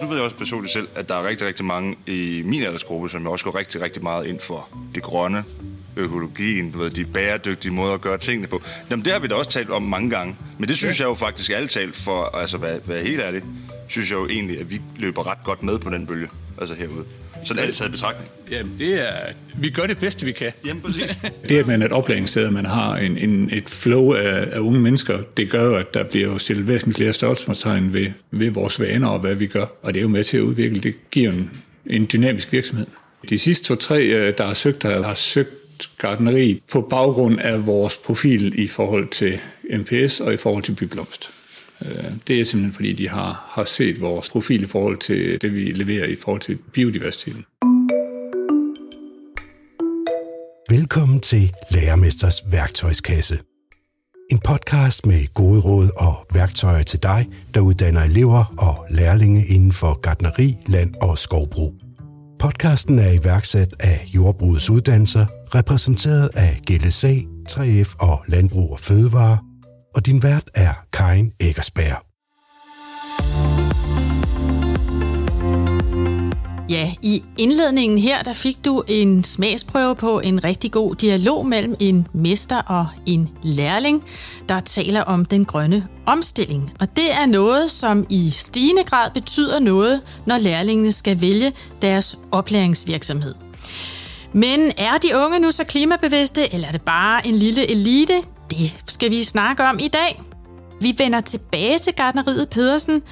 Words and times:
Nu 0.00 0.06
ved 0.06 0.16
jeg 0.16 0.24
også 0.24 0.36
personligt 0.36 0.72
selv, 0.72 0.88
at 0.94 1.08
der 1.08 1.14
er 1.14 1.28
rigtig, 1.28 1.46
rigtig 1.46 1.64
mange 1.64 1.96
i 2.06 2.42
min 2.44 2.62
aldersgruppe, 2.62 3.08
som 3.08 3.26
også 3.26 3.44
går 3.44 3.58
rigtig, 3.58 3.80
rigtig 3.80 4.02
meget 4.02 4.26
ind 4.26 4.40
for 4.40 4.68
det 4.94 5.02
grønne, 5.02 5.44
økologien, 5.96 6.70
du 6.70 6.78
ved, 6.78 6.90
de 6.90 7.04
bæredygtige 7.04 7.72
måder 7.72 7.94
at 7.94 8.00
gøre 8.00 8.18
tingene 8.18 8.48
på. 8.48 8.62
Jamen, 8.90 9.04
det 9.04 9.12
har 9.12 9.20
vi 9.20 9.28
da 9.28 9.34
også 9.34 9.50
talt 9.50 9.70
om 9.70 9.82
mange 9.82 10.10
gange. 10.10 10.36
Men 10.58 10.68
det 10.68 10.76
synes 10.76 11.00
ja. 11.00 11.04
jeg 11.04 11.10
jo 11.10 11.14
faktisk 11.14 11.50
alle 11.50 11.68
talt 11.68 11.96
for, 11.96 12.24
altså 12.24 12.58
hvad, 12.58 12.78
hvad 12.84 13.02
helt 13.02 13.20
ærligt, 13.20 13.44
synes 13.88 14.10
jeg 14.10 14.16
jo 14.16 14.28
egentlig, 14.28 14.60
at 14.60 14.70
vi 14.70 14.80
løber 14.96 15.26
ret 15.26 15.44
godt 15.44 15.62
med 15.62 15.78
på 15.78 15.90
den 15.90 16.06
bølge, 16.06 16.28
altså 16.60 16.74
herude. 16.74 17.04
Sådan 17.44 17.62
alt 17.62 17.76
taget 17.76 17.92
betragtning. 17.92 18.30
Jamen, 18.50 18.72
det 18.78 18.94
er, 18.94 19.12
vi 19.58 19.70
gør 19.70 19.86
det 19.86 19.98
bedste, 19.98 20.26
vi 20.26 20.32
kan. 20.32 20.52
Jamen, 20.66 20.82
præcis. 20.82 21.18
det, 21.48 21.58
at 21.58 21.66
man 21.66 21.82
er 21.82 21.86
et 21.86 21.92
oplæringssted, 21.92 22.50
man 22.50 22.66
har 22.66 22.96
en, 22.96 23.18
en, 23.18 23.50
et 23.52 23.68
flow 23.68 24.12
af, 24.12 24.48
af 24.52 24.58
unge 24.58 24.80
mennesker, 24.80 25.18
det 25.36 25.50
gør 25.50 25.64
jo, 25.64 25.74
at 25.74 25.94
der 25.94 26.04
bliver 26.04 26.38
stillet 26.38 26.68
væsentligt 26.68 26.96
flere 26.96 27.12
størrelsestegn 27.12 27.94
ved, 27.94 28.10
ved 28.30 28.50
vores 28.50 28.80
vaner 28.80 29.08
og 29.08 29.18
hvad 29.18 29.34
vi 29.34 29.46
gør. 29.46 29.66
Og 29.82 29.94
det 29.94 30.00
er 30.00 30.02
jo 30.02 30.08
med 30.08 30.24
til 30.24 30.36
at 30.36 30.42
udvikle. 30.42 30.80
Det 30.80 31.10
giver 31.10 31.30
en, 31.30 31.50
en 31.86 32.08
dynamisk 32.12 32.52
virksomhed. 32.52 32.86
De 33.28 33.38
sidste 33.38 33.64
to-tre, 33.64 34.02
øh, 34.02 34.32
der 34.38 34.46
har 34.46 34.54
søgt, 34.54 34.82
der 34.82 35.02
har 35.02 35.14
søgt 35.14 35.50
gardneri 35.98 36.62
på 36.72 36.80
baggrund 36.80 37.40
af 37.40 37.66
vores 37.66 37.96
profil 37.96 38.60
i 38.60 38.66
forhold 38.66 39.08
til 39.08 39.38
MPS 39.70 40.20
og 40.20 40.34
i 40.34 40.36
forhold 40.36 40.62
til 40.62 40.72
byblomst. 40.72 41.35
Øh, 41.84 42.04
det 42.26 42.40
er 42.40 42.44
simpelthen 42.44 42.72
fordi, 42.72 42.92
de 42.92 43.08
har, 43.08 43.50
har 43.54 43.64
set 43.64 44.00
vores 44.00 44.30
profil 44.30 44.62
i 44.62 44.66
forhold 44.66 44.98
til 44.98 45.42
det, 45.42 45.54
vi 45.54 45.60
leverer 45.60 46.06
i 46.06 46.16
forhold 46.16 46.40
til 46.40 46.58
biodiversiteten. 46.72 47.44
Velkommen 50.70 51.20
til 51.20 51.52
Lærermesters 51.70 52.52
værktøjskasse. 52.52 53.38
En 54.30 54.38
podcast 54.38 55.06
med 55.06 55.34
gode 55.34 55.60
råd 55.60 55.88
og 55.96 56.26
værktøjer 56.34 56.82
til 56.82 57.02
dig, 57.02 57.26
der 57.54 57.60
uddanner 57.60 58.02
elever 58.02 58.54
og 58.58 58.86
lærlinge 58.90 59.46
inden 59.46 59.72
for 59.72 60.00
gardneri, 60.00 60.56
land 60.66 60.94
og 61.02 61.18
skovbrug. 61.18 61.74
Podcasten 62.38 62.98
er 62.98 63.10
iværksat 63.10 63.74
af 63.80 64.08
Jordbrugets 64.14 64.70
Uddannelser, 64.70 65.26
repræsenteret 65.54 66.30
af 66.34 66.60
GLSA, 66.66 67.14
3F 67.50 67.96
og 67.98 68.24
Landbrug 68.28 68.72
og 68.72 68.80
Fødevare, 68.80 69.38
og 69.96 70.06
din 70.06 70.22
vært 70.22 70.48
er 70.54 70.72
Karin 70.92 71.32
Eggersberg. 71.40 72.02
Ja, 76.70 76.92
i 77.02 77.22
indledningen 77.38 77.98
her, 77.98 78.22
der 78.22 78.32
fik 78.32 78.64
du 78.64 78.84
en 78.88 79.24
smagsprøve 79.24 79.96
på 79.96 80.20
en 80.20 80.44
rigtig 80.44 80.72
god 80.72 80.94
dialog 80.94 81.46
mellem 81.46 81.74
en 81.80 82.06
mester 82.12 82.62
og 82.62 82.86
en 83.06 83.28
lærling, 83.42 84.04
der 84.48 84.60
taler 84.60 85.00
om 85.00 85.24
den 85.24 85.44
grønne 85.44 85.88
omstilling. 86.06 86.72
Og 86.80 86.96
det 86.96 87.12
er 87.12 87.26
noget, 87.26 87.70
som 87.70 88.06
i 88.10 88.30
stigende 88.30 88.84
grad 88.84 89.10
betyder 89.10 89.58
noget, 89.58 90.00
når 90.26 90.38
lærlingene 90.38 90.92
skal 90.92 91.20
vælge 91.20 91.52
deres 91.82 92.18
oplæringsvirksomhed. 92.32 93.34
Men 94.32 94.72
er 94.78 94.98
de 94.98 95.08
unge 95.24 95.38
nu 95.38 95.50
så 95.50 95.64
klimabevidste, 95.64 96.54
eller 96.54 96.68
er 96.68 96.72
det 96.72 96.82
bare 96.82 97.26
en 97.26 97.34
lille 97.34 97.70
elite? 97.70 98.22
Det 98.50 98.84
skal 98.86 99.10
vi 99.10 99.24
snakke 99.24 99.62
om 99.62 99.78
i 99.78 99.88
dag. 99.88 100.22
Vi 100.80 100.94
vender 100.98 101.20
tilbage 101.20 101.78
til 101.78 101.94
gardneriet 101.94 102.48
Pedersen, 102.48 103.02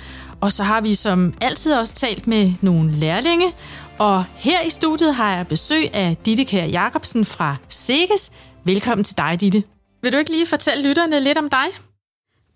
og 0.40 0.52
så 0.52 0.62
har 0.62 0.80
vi 0.80 0.94
som 0.94 1.34
altid 1.40 1.74
også 1.74 1.94
talt 1.94 2.26
med 2.26 2.52
nogle 2.62 2.92
lærlinge. 2.92 3.52
Og 3.98 4.24
her 4.24 4.60
i 4.62 4.70
studiet 4.70 5.14
har 5.14 5.36
jeg 5.36 5.48
besøg 5.48 5.94
af 5.94 6.16
Ditte 6.26 6.44
Kær 6.44 6.64
Jacobsen 6.64 7.24
fra 7.24 7.56
Seges. 7.68 8.32
Velkommen 8.64 9.04
til 9.04 9.16
dig, 9.18 9.40
Ditte. 9.40 9.62
Vil 10.02 10.12
du 10.12 10.18
ikke 10.18 10.30
lige 10.30 10.46
fortælle 10.46 10.88
lytterne 10.88 11.20
lidt 11.20 11.38
om 11.38 11.48
dig? 11.48 11.66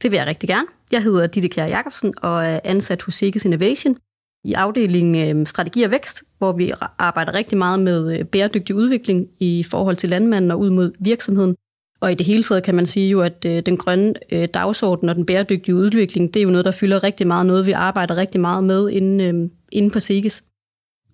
Det 0.02 0.10
vil 0.10 0.16
jeg 0.16 0.26
rigtig 0.26 0.48
gerne. 0.48 0.66
Jeg 0.92 1.02
hedder 1.02 1.26
Ditte 1.26 1.48
Kjær 1.48 1.66
Jacobsen 1.66 2.14
og 2.22 2.46
er 2.46 2.60
ansat 2.64 3.02
hos 3.02 3.14
Seges 3.14 3.44
Innovation 3.44 3.96
i 4.44 4.52
afdelingen 4.52 5.28
øhm, 5.28 5.46
Strategi 5.46 5.82
og 5.82 5.90
Vækst, 5.90 6.22
hvor 6.38 6.52
vi 6.52 6.72
arbejder 6.98 7.34
rigtig 7.34 7.58
meget 7.58 7.80
med 7.80 8.18
øh, 8.18 8.24
bæredygtig 8.24 8.76
udvikling 8.76 9.26
i 9.38 9.62
forhold 9.62 9.96
til 9.96 10.08
landmanden 10.08 10.50
og 10.50 10.60
ud 10.60 10.70
mod 10.70 10.92
virksomheden. 11.00 11.56
Og 12.00 12.12
i 12.12 12.14
det 12.14 12.26
hele 12.26 12.42
taget 12.42 12.62
kan 12.62 12.74
man 12.74 12.86
sige 12.86 13.08
jo, 13.08 13.20
at 13.20 13.44
øh, 13.46 13.62
den 13.66 13.76
grønne 13.76 14.14
øh, 14.32 14.48
dagsorden 14.54 15.08
og 15.08 15.14
den 15.14 15.26
bæredygtige 15.26 15.74
udvikling, 15.74 16.34
det 16.34 16.40
er 16.40 16.44
jo 16.44 16.50
noget, 16.50 16.64
der 16.64 16.70
fylder 16.70 17.02
rigtig 17.02 17.26
meget, 17.26 17.46
noget 17.46 17.66
vi 17.66 17.72
arbejder 17.72 18.16
rigtig 18.16 18.40
meget 18.40 18.64
med 18.64 18.90
inden, 18.90 19.20
øh, 19.20 19.50
inden 19.72 19.90
på 19.90 20.00
SIGES. 20.00 20.42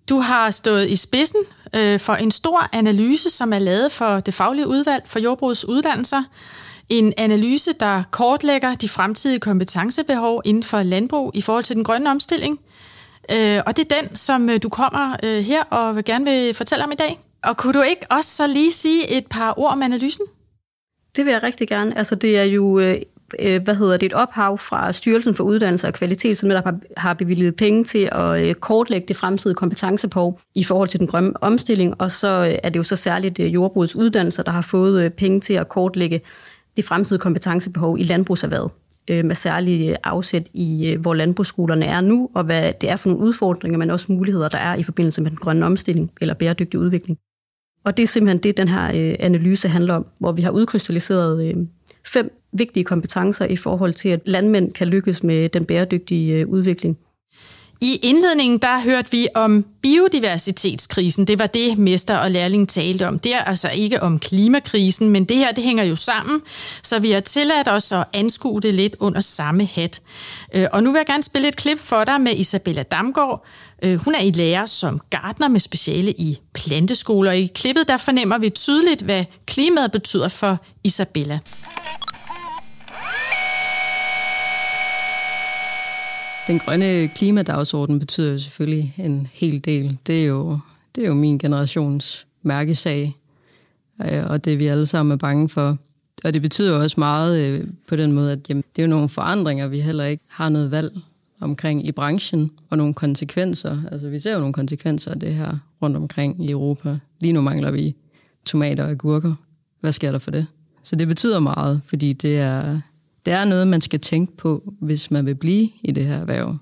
Du 0.09 0.19
har 0.19 0.51
stået 0.51 0.89
i 0.89 0.95
spidsen 0.95 1.39
øh, 1.75 1.99
for 1.99 2.13
en 2.13 2.31
stor 2.31 2.69
analyse, 2.73 3.29
som 3.29 3.53
er 3.53 3.59
lavet 3.59 3.91
for 3.91 4.19
det 4.19 4.33
faglige 4.33 4.67
udvalg 4.67 5.03
for 5.05 5.19
jordbrugets 5.19 5.65
uddannelser. 5.65 6.23
En 6.89 7.13
analyse, 7.17 7.71
der 7.79 8.03
kortlægger 8.11 8.75
de 8.75 8.89
fremtidige 8.89 9.39
kompetencebehov 9.39 10.41
inden 10.45 10.63
for 10.63 10.83
landbrug 10.83 11.31
i 11.33 11.41
forhold 11.41 11.63
til 11.63 11.75
den 11.75 11.83
grønne 11.83 12.11
omstilling. 12.11 12.59
Øh, 13.31 13.61
og 13.65 13.77
det 13.77 13.91
er 13.91 14.01
den, 14.01 14.15
som 14.15 14.49
øh, 14.49 14.63
du 14.63 14.69
kommer 14.69 15.15
øh, 15.23 15.43
her 15.43 15.63
og 15.63 15.95
vil 15.95 16.05
gerne 16.05 16.25
vil 16.25 16.53
fortælle 16.53 16.83
om 16.83 16.91
i 16.91 16.95
dag. 16.95 17.19
Og 17.43 17.57
kunne 17.57 17.73
du 17.73 17.81
ikke 17.81 18.05
også 18.09 18.35
så 18.35 18.47
lige 18.47 18.71
sige 18.71 19.17
et 19.17 19.27
par 19.27 19.53
ord 19.57 19.71
om 19.71 19.81
analysen? 19.81 20.25
Det 21.15 21.25
vil 21.25 21.31
jeg 21.31 21.43
rigtig 21.43 21.67
gerne. 21.67 21.97
Altså, 21.97 22.15
det 22.15 22.37
er 22.39 22.43
jo 22.43 22.79
øh, 22.79 23.01
øh, 23.39 23.63
hvad 23.63 23.75
hedder 23.75 23.97
det, 23.97 24.05
et 24.05 24.13
ophav 24.13 24.57
fra 24.57 24.91
Styrelsen 24.91 25.35
for 25.35 25.43
Uddannelse 25.43 25.87
og 25.87 25.93
Kvalitet, 25.93 26.37
som 26.37 26.49
der 26.49 26.71
har 26.97 27.13
bevilget 27.13 27.55
penge 27.55 27.83
til 27.83 28.09
at 28.11 28.47
øh, 28.47 28.53
kortlægge 28.53 29.07
det 29.07 29.17
fremtidige 29.17 29.55
kompetencebehov 29.55 30.39
i 30.55 30.63
forhold 30.63 30.89
til 30.89 30.99
den 30.99 31.07
grønne 31.07 31.43
omstilling, 31.43 32.01
og 32.01 32.11
så 32.11 32.45
øh, 32.47 32.59
er 32.63 32.69
det 32.69 32.77
jo 32.77 32.83
så 32.83 32.95
særligt 32.95 33.39
øh, 33.39 33.53
jordbrugets 33.53 33.95
uddannelser, 33.95 34.43
der 34.43 34.51
har 34.51 34.61
fået 34.61 35.03
øh, 35.03 35.11
penge 35.11 35.39
til 35.39 35.53
at 35.53 35.69
kortlægge 35.69 36.21
det 36.77 36.85
fremtidige 36.85 37.21
kompetencebehov 37.21 37.99
i 37.99 38.03
landbrugserhvervet 38.03 38.71
øh, 39.09 39.25
med 39.25 39.35
særlig 39.35 39.95
afsæt 40.03 40.47
i, 40.53 40.97
hvor 40.99 41.13
landbrugsskolerne 41.13 41.85
er 41.85 42.01
nu, 42.01 42.29
og 42.35 42.43
hvad 42.43 42.73
det 42.81 42.89
er 42.89 42.95
for 42.95 43.09
nogle 43.09 43.25
udfordringer, 43.25 43.77
men 43.77 43.91
også 43.91 44.11
muligheder, 44.11 44.49
der 44.49 44.57
er 44.57 44.75
i 44.75 44.83
forbindelse 44.83 45.21
med 45.21 45.31
den 45.31 45.37
grønne 45.37 45.65
omstilling 45.65 46.11
eller 46.21 46.33
bæredygtig 46.33 46.79
udvikling. 46.79 47.19
Og 47.85 47.97
det 47.97 48.03
er 48.03 48.07
simpelthen 48.07 48.43
det, 48.43 48.57
den 48.57 48.67
her 48.67 48.85
øh, 48.95 49.15
analyse 49.19 49.69
handler 49.69 49.93
om, 49.93 50.05
hvor 50.19 50.31
vi 50.31 50.41
har 50.41 50.51
udkrystalliseret 50.51 51.45
øh, 51.45 51.55
fem 52.07 52.41
vigtige 52.51 52.83
kompetencer 52.83 53.45
i 53.45 53.55
forhold 53.55 53.93
til, 53.93 54.09
at 54.09 54.21
landmænd 54.25 54.71
kan 54.71 54.87
lykkes 54.87 55.23
med 55.23 55.49
den 55.49 55.65
bæredygtige 55.65 56.33
øh, 56.33 56.47
udvikling. 56.47 56.97
I 57.81 57.95
indledningen 57.95 58.59
der 58.59 58.81
hørte 58.81 59.11
vi 59.11 59.27
om 59.35 59.65
biodiversitetskrisen. 59.81 61.27
Det 61.27 61.39
var 61.39 61.47
det, 61.47 61.77
mester 61.77 62.17
og 62.17 62.31
lærling 62.31 62.69
talte 62.69 63.07
om. 63.07 63.19
Det 63.19 63.35
er 63.35 63.43
altså 63.43 63.69
ikke 63.69 64.03
om 64.03 64.19
klimakrisen, 64.19 65.09
men 65.09 65.25
det 65.25 65.37
her 65.37 65.51
det 65.51 65.63
hænger 65.63 65.83
jo 65.83 65.95
sammen, 65.95 66.41
så 66.83 66.99
vi 66.99 67.11
har 67.11 67.19
tilladt 67.19 67.67
os 67.67 67.91
at 67.91 68.03
anskue 68.13 68.61
det 68.61 68.73
lidt 68.73 68.95
under 68.99 69.19
samme 69.19 69.65
hat. 69.65 70.01
Øh, 70.53 70.67
og 70.73 70.83
nu 70.83 70.91
vil 70.91 70.99
jeg 70.99 71.05
gerne 71.05 71.23
spille 71.23 71.47
et 71.47 71.55
klip 71.55 71.79
for 71.79 72.03
dig 72.03 72.21
med 72.21 72.35
Isabella 72.35 72.83
Damgaard. 72.83 73.45
Øh, 73.83 73.95
hun 73.95 74.15
er 74.15 74.21
i 74.21 74.31
lærer 74.31 74.65
som 74.65 75.01
gartner 75.09 75.47
med 75.47 75.59
speciale 75.59 76.11
i 76.11 76.39
planteskoler. 76.53 77.31
I 77.31 77.45
klippet 77.55 77.87
der 77.87 77.97
fornemmer 77.97 78.37
vi 78.37 78.49
tydeligt, 78.49 79.01
hvad 79.01 79.25
klimaet 79.45 79.91
betyder 79.91 80.27
for 80.27 80.57
Isabella. 80.83 81.39
Den 86.47 86.59
grønne 86.59 87.07
klimadagsorden 87.07 87.99
betyder 87.99 88.31
jo 88.31 88.39
selvfølgelig 88.39 88.93
en 88.97 89.27
hel 89.33 89.65
del. 89.65 89.97
Det 90.07 90.23
er 90.23 90.27
jo, 90.27 90.59
det 90.95 91.03
er 91.03 91.07
jo 91.07 91.13
min 91.13 91.37
generations 91.37 92.27
mærkesag, 92.43 93.15
øh, 94.01 94.29
og 94.29 94.45
det 94.45 94.59
vi 94.59 94.67
alle 94.67 94.85
sammen 94.85 95.11
er 95.13 95.17
bange 95.17 95.49
for. 95.49 95.77
Og 96.23 96.33
det 96.33 96.41
betyder 96.41 96.77
også 96.77 96.99
meget 96.99 97.45
øh, 97.45 97.67
på 97.87 97.95
den 97.95 98.11
måde, 98.11 98.31
at 98.31 98.49
jamen, 98.49 98.63
det 98.75 98.81
er 98.81 98.85
jo 98.85 98.89
nogle 98.89 99.09
forandringer, 99.09 99.67
vi 99.67 99.79
heller 99.79 100.05
ikke 100.05 100.23
har 100.29 100.49
noget 100.49 100.71
valg 100.71 100.97
omkring 101.41 101.87
i 101.87 101.91
branchen, 101.91 102.51
og 102.69 102.77
nogle 102.77 102.93
konsekvenser. 102.93 103.77
Altså 103.91 104.09
vi 104.09 104.19
ser 104.19 104.33
jo 104.33 104.39
nogle 104.39 104.53
konsekvenser 104.53 105.11
af 105.11 105.19
det 105.19 105.33
her 105.33 105.57
rundt 105.81 105.97
omkring 105.97 106.45
i 106.45 106.51
Europa. 106.51 106.97
Lige 107.21 107.33
nu 107.33 107.41
mangler 107.41 107.71
vi 107.71 107.95
tomater 108.45 108.83
og 108.83 108.89
agurker. 108.89 109.33
Hvad 109.81 109.91
sker 109.91 110.11
der 110.11 110.19
for 110.19 110.31
det? 110.31 110.47
Så 110.83 110.95
det 110.95 111.07
betyder 111.07 111.39
meget, 111.39 111.81
fordi 111.85 112.13
det 112.13 112.39
er, 112.39 112.79
det 113.25 113.33
er 113.33 113.45
noget, 113.45 113.67
man 113.67 113.81
skal 113.81 113.99
tænke 113.99 114.37
på, 114.37 114.73
hvis 114.79 115.11
man 115.11 115.25
vil 115.25 115.35
blive 115.35 115.69
i 115.83 115.91
det 115.91 116.05
her 116.05 116.15
erhverv. 116.15 116.57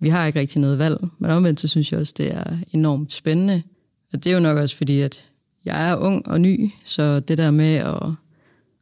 Vi 0.00 0.08
har 0.08 0.26
ikke 0.26 0.40
rigtig 0.40 0.60
noget 0.60 0.78
valg, 0.78 0.98
men 1.18 1.30
omvendt 1.30 1.60
så 1.60 1.68
synes 1.68 1.92
jeg 1.92 2.00
også, 2.00 2.14
det 2.16 2.34
er 2.34 2.56
enormt 2.72 3.12
spændende. 3.12 3.62
Og 4.12 4.24
det 4.24 4.30
er 4.30 4.34
jo 4.34 4.40
nok 4.40 4.58
også 4.58 4.76
fordi, 4.76 5.00
at 5.00 5.24
jeg 5.64 5.90
er 5.90 5.96
ung 5.96 6.28
og 6.28 6.40
ny, 6.40 6.70
så 6.84 7.20
det 7.20 7.38
der 7.38 7.50
med 7.50 7.74
at, 7.74 8.02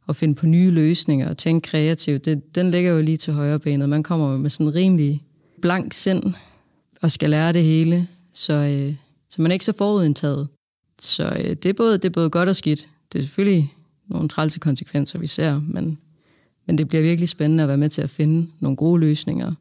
at 0.09 0.15
finde 0.15 0.35
på 0.35 0.45
nye 0.45 0.71
løsninger 0.71 1.29
og 1.29 1.37
tænke 1.37 1.69
kreativt, 1.69 2.25
det, 2.25 2.55
den 2.55 2.71
ligger 2.71 2.91
jo 2.91 3.01
lige 3.01 3.17
til 3.17 3.33
højre 3.33 3.59
benet. 3.59 3.89
Man 3.89 4.03
kommer 4.03 4.37
med 4.37 4.49
sådan 4.49 4.67
en 4.67 4.75
rimelig 4.75 5.23
blank 5.61 5.93
sind 5.93 6.33
og 7.01 7.11
skal 7.11 7.29
lære 7.29 7.53
det 7.53 7.63
hele, 7.63 8.07
så, 8.33 8.53
øh, 8.53 8.95
så 9.29 9.41
man 9.41 9.51
er 9.51 9.53
ikke 9.53 9.65
så 9.65 9.73
forudindtaget. 9.77 10.47
Så 10.99 11.23
øh, 11.23 11.49
det, 11.49 11.65
er 11.65 11.73
både, 11.73 11.93
det 11.93 12.05
er 12.05 12.09
både 12.09 12.29
godt 12.29 12.49
og 12.49 12.55
skidt. 12.55 12.87
Det 13.13 13.19
er 13.19 13.23
selvfølgelig 13.23 13.73
nogle 14.07 14.29
trælse 14.29 14.59
konsekvenser, 14.59 15.19
vi 15.19 15.27
ser, 15.27 15.61
men 15.67 15.97
men 16.69 16.77
det 16.77 16.87
bliver 16.87 17.01
virkelig 17.01 17.29
spændende 17.29 17.63
at 17.63 17.67
være 17.67 17.77
med 17.77 17.89
til 17.89 18.01
at 18.01 18.09
finde 18.09 18.47
nogle 18.59 18.77
gode 18.77 18.99
løsninger, 18.99 19.47
og 19.47 19.55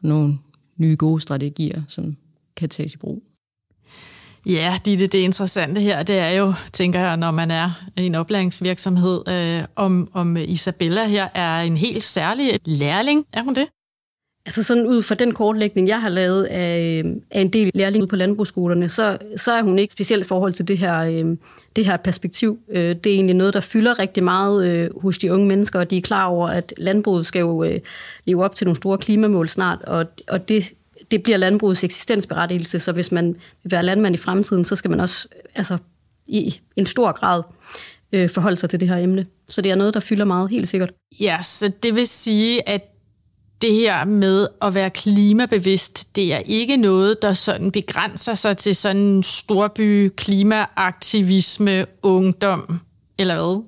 nogle 0.00 0.38
nye 0.76 0.96
gode 0.98 1.20
strategier, 1.20 1.82
som 1.88 2.16
kan 2.56 2.68
tages 2.68 2.94
i 2.94 2.96
brug. 2.96 3.22
Ja, 4.46 4.78
det, 4.84 4.98
det 4.98 5.14
interessante 5.14 5.80
her, 5.80 6.02
det 6.02 6.18
er 6.18 6.30
jo, 6.30 6.54
tænker 6.72 7.00
jeg, 7.00 7.16
når 7.16 7.30
man 7.30 7.50
er 7.50 7.84
i 7.96 8.06
en 8.06 8.14
oplæringsvirksomhed, 8.14 9.28
øh, 9.28 9.64
om, 9.76 10.10
om 10.12 10.36
Isabella 10.36 11.06
her 11.06 11.28
er 11.34 11.60
en 11.60 11.76
helt 11.76 12.02
særlig 12.02 12.58
lærling. 12.64 13.26
Er 13.32 13.42
hun 13.42 13.54
det? 13.54 13.66
Altså 14.46 14.62
sådan 14.62 14.86
ud 14.86 15.02
fra 15.02 15.14
den 15.14 15.34
kortlægning, 15.34 15.88
jeg 15.88 16.00
har 16.00 16.08
lavet 16.08 16.44
af, 16.44 17.02
øh, 17.04 17.16
af 17.30 17.40
en 17.40 17.48
del 17.48 17.70
lærlinge 17.74 18.06
på 18.06 18.16
landbrugsskolerne, 18.16 18.88
så, 18.88 19.18
så 19.36 19.52
er 19.52 19.62
hun 19.62 19.78
ikke 19.78 19.92
specielt 19.92 20.26
i 20.26 20.28
forhold 20.28 20.52
til 20.52 20.68
det 20.68 20.78
her, 20.78 20.98
øh, 20.98 21.36
det 21.76 21.86
her 21.86 21.96
perspektiv. 21.96 22.58
Øh, 22.70 22.96
det 23.04 23.06
er 23.06 23.14
egentlig 23.14 23.36
noget, 23.36 23.54
der 23.54 23.60
fylder 23.60 23.98
rigtig 23.98 24.24
meget 24.24 24.66
øh, 24.66 25.00
hos 25.00 25.18
de 25.18 25.32
unge 25.32 25.46
mennesker, 25.46 25.78
og 25.78 25.90
de 25.90 25.96
er 25.96 26.00
klar 26.00 26.26
over, 26.26 26.48
at 26.48 26.74
landbruget 26.76 27.26
skal 27.26 27.40
jo 27.40 27.64
øh, 27.64 27.80
leve 28.24 28.44
op 28.44 28.54
til 28.54 28.66
nogle 28.66 28.76
store 28.76 28.98
klimamål 28.98 29.48
snart, 29.48 29.82
og, 29.82 30.06
og 30.28 30.48
det, 30.48 30.72
det 31.10 31.22
bliver 31.22 31.36
landbrugets 31.36 31.84
eksistensberettigelse, 31.84 32.80
så 32.80 32.92
hvis 32.92 33.12
man 33.12 33.26
vil 33.62 33.72
være 33.72 33.82
landmand 33.82 34.14
i 34.14 34.18
fremtiden, 34.18 34.64
så 34.64 34.76
skal 34.76 34.90
man 34.90 35.00
også 35.00 35.28
altså, 35.54 35.78
i 36.26 36.60
en 36.76 36.86
stor 36.86 37.12
grad 37.12 37.42
øh, 38.12 38.28
forholde 38.28 38.56
sig 38.56 38.70
til 38.70 38.80
det 38.80 38.88
her 38.88 38.96
emne. 38.96 39.26
Så 39.48 39.62
det 39.62 39.70
er 39.70 39.74
noget, 39.74 39.94
der 39.94 40.00
fylder 40.00 40.24
meget, 40.24 40.50
helt 40.50 40.68
sikkert. 40.68 40.90
Ja, 41.20 41.38
så 41.42 41.72
det 41.82 41.94
vil 41.94 42.06
sige, 42.06 42.68
at 42.68 42.91
det 43.62 43.74
her 43.74 44.04
med 44.04 44.46
at 44.62 44.74
være 44.74 44.90
klimabevidst, 44.90 46.16
det 46.16 46.34
er 46.34 46.38
ikke 46.46 46.76
noget, 46.76 47.22
der 47.22 47.32
sådan 47.32 47.70
begrænser 47.70 48.34
sig 48.34 48.56
til 48.56 48.76
sådan 48.76 49.22
storby 49.22 50.08
klimaaktivisme, 50.16 51.86
ungdom, 52.02 52.80
eller 53.18 53.34
hvad? 53.34 53.64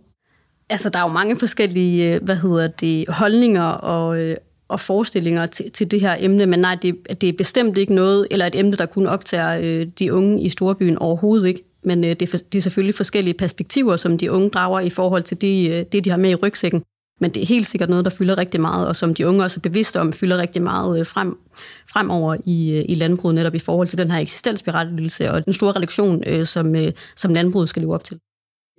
Altså, 0.71 0.89
der 0.89 0.99
er 0.99 1.03
jo 1.03 1.09
mange 1.09 1.39
forskellige, 1.39 2.15
øh, 2.15 2.23
hvad 2.23 2.37
hedder 2.37 2.67
det, 2.67 3.09
holdninger 3.09 3.65
og, 3.65 4.19
øh, 4.19 4.37
og 4.69 4.81
forestillinger 4.81 5.47
til, 5.47 5.71
til 5.71 5.91
det 5.91 6.01
her 6.01 6.17
emne, 6.19 6.47
men 6.47 6.61
nej, 6.61 6.75
det, 6.83 6.97
det 7.21 7.29
er 7.29 7.33
bestemt 7.33 7.79
ikke 7.79 7.95
noget, 7.95 8.27
eller 8.31 8.47
et 8.47 8.59
emne, 8.59 8.77
der 8.77 8.87
kun 8.87 9.07
optager 9.07 9.59
øh, 9.63 9.87
de 9.99 10.13
unge 10.13 10.43
i 10.43 10.49
storbyen 10.49 10.99
overhovedet 10.99 11.49
ikke. 11.49 11.65
Men 11.85 12.05
øh, 12.05 12.11
det, 12.11 12.35
er, 12.35 12.39
det 12.53 12.59
er 12.59 12.63
selvfølgelig 12.63 12.95
forskellige 12.95 13.35
perspektiver, 13.35 13.97
som 13.97 14.19
de 14.19 14.31
unge 14.31 14.51
drager 14.51 14.81
i 14.81 14.91
forhold 14.91 15.23
til 15.23 15.41
det, 15.41 15.71
øh, 15.71 15.85
det, 15.93 16.05
de 16.05 16.11
har 16.11 16.17
med 16.17 16.31
i 16.31 16.35
rygsækken. 16.35 16.83
Men 17.21 17.31
det 17.31 17.43
er 17.43 17.47
helt 17.47 17.67
sikkert 17.67 17.89
noget, 17.89 18.05
der 18.05 18.11
fylder 18.11 18.39
rigtig 18.39 18.61
meget, 18.61 18.89
og 18.89 18.97
som 18.97 19.15
de 19.15 19.29
unge 19.29 19.45
også 19.45 19.61
er 19.61 19.63
bevidste 19.63 20.01
om, 20.01 20.13
fylder 20.13 20.39
rigtig 20.39 20.63
meget 20.63 20.99
øh, 21.01 21.07
frem, 21.07 21.39
fremover 21.93 22.37
i, 22.45 22.71
øh, 22.71 22.85
i 22.89 22.95
landbruget, 22.95 23.35
netop 23.35 23.55
i 23.55 23.59
forhold 23.59 23.89
til 23.89 23.99
den 23.99 24.11
her 24.11 24.19
eksistensberettigelse 24.19 25.31
og 25.31 25.45
den 25.45 25.53
store 25.53 25.73
reduktion, 25.73 26.25
øh, 26.27 26.47
som, 26.47 26.75
som 27.17 27.35
landbruget 27.35 27.69
skal 27.69 27.83
leve 27.83 27.95
op 27.95 28.05
til. 28.05 28.19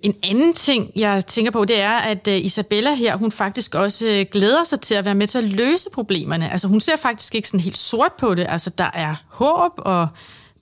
En 0.00 0.14
anden 0.22 0.52
ting, 0.52 0.90
jeg 0.96 1.26
tænker 1.26 1.52
på, 1.52 1.64
det 1.64 1.80
er, 1.80 1.92
at 1.92 2.26
Isabella 2.26 2.94
her, 2.94 3.16
hun 3.16 3.32
faktisk 3.32 3.74
også 3.74 4.24
glæder 4.32 4.64
sig 4.64 4.80
til 4.80 4.94
at 4.94 5.04
være 5.04 5.14
med 5.14 5.26
til 5.26 5.38
at 5.38 5.44
løse 5.44 5.88
problemerne. 5.92 6.52
Altså 6.52 6.68
hun 6.68 6.80
ser 6.80 6.96
faktisk 6.96 7.34
ikke 7.34 7.48
sådan 7.48 7.60
helt 7.60 7.76
sort 7.76 8.12
på 8.18 8.34
det. 8.34 8.46
Altså 8.48 8.70
der 8.78 8.90
er 8.94 9.14
håb, 9.28 9.72
og 9.76 10.08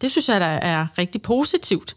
det 0.01 0.11
synes 0.11 0.29
jeg, 0.29 0.41
der 0.41 0.47
er 0.47 0.87
rigtig 0.99 1.23
positivt. 1.23 1.97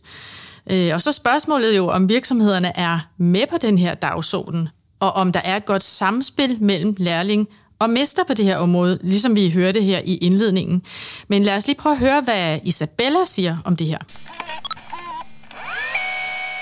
Og 0.94 1.02
så 1.02 1.12
spørgsmålet 1.12 1.78
jo, 1.78 1.88
om 1.88 2.10
virksomhederne 2.10 2.78
er 2.78 3.00
med 3.18 3.48
på 3.50 3.58
den 3.58 3.78
her 3.78 3.94
dagsorden 3.94 4.70
og 5.00 5.12
om 5.12 5.32
der 5.32 5.42
er 5.44 5.56
et 5.56 5.66
godt 5.66 5.84
samspil 5.84 6.58
mellem 6.62 6.96
lærling 6.98 7.48
og 7.80 7.90
mester 7.90 8.24
på 8.24 8.34
det 8.34 8.46
her 8.46 8.58
område, 8.58 9.00
ligesom 9.02 9.36
vi 9.36 9.50
hørte 9.50 9.82
her 9.82 10.02
i 10.06 10.16
indledningen. 10.16 10.82
Men 11.28 11.44
lad 11.44 11.58
os 11.58 11.68
lige 11.68 11.78
prøve 11.78 11.94
at 11.94 12.00
høre, 12.00 12.22
hvad 12.22 12.60
Isabella 12.64 13.26
siger 13.26 13.58
om 13.66 13.76
det 13.76 13.88
her. 13.88 13.98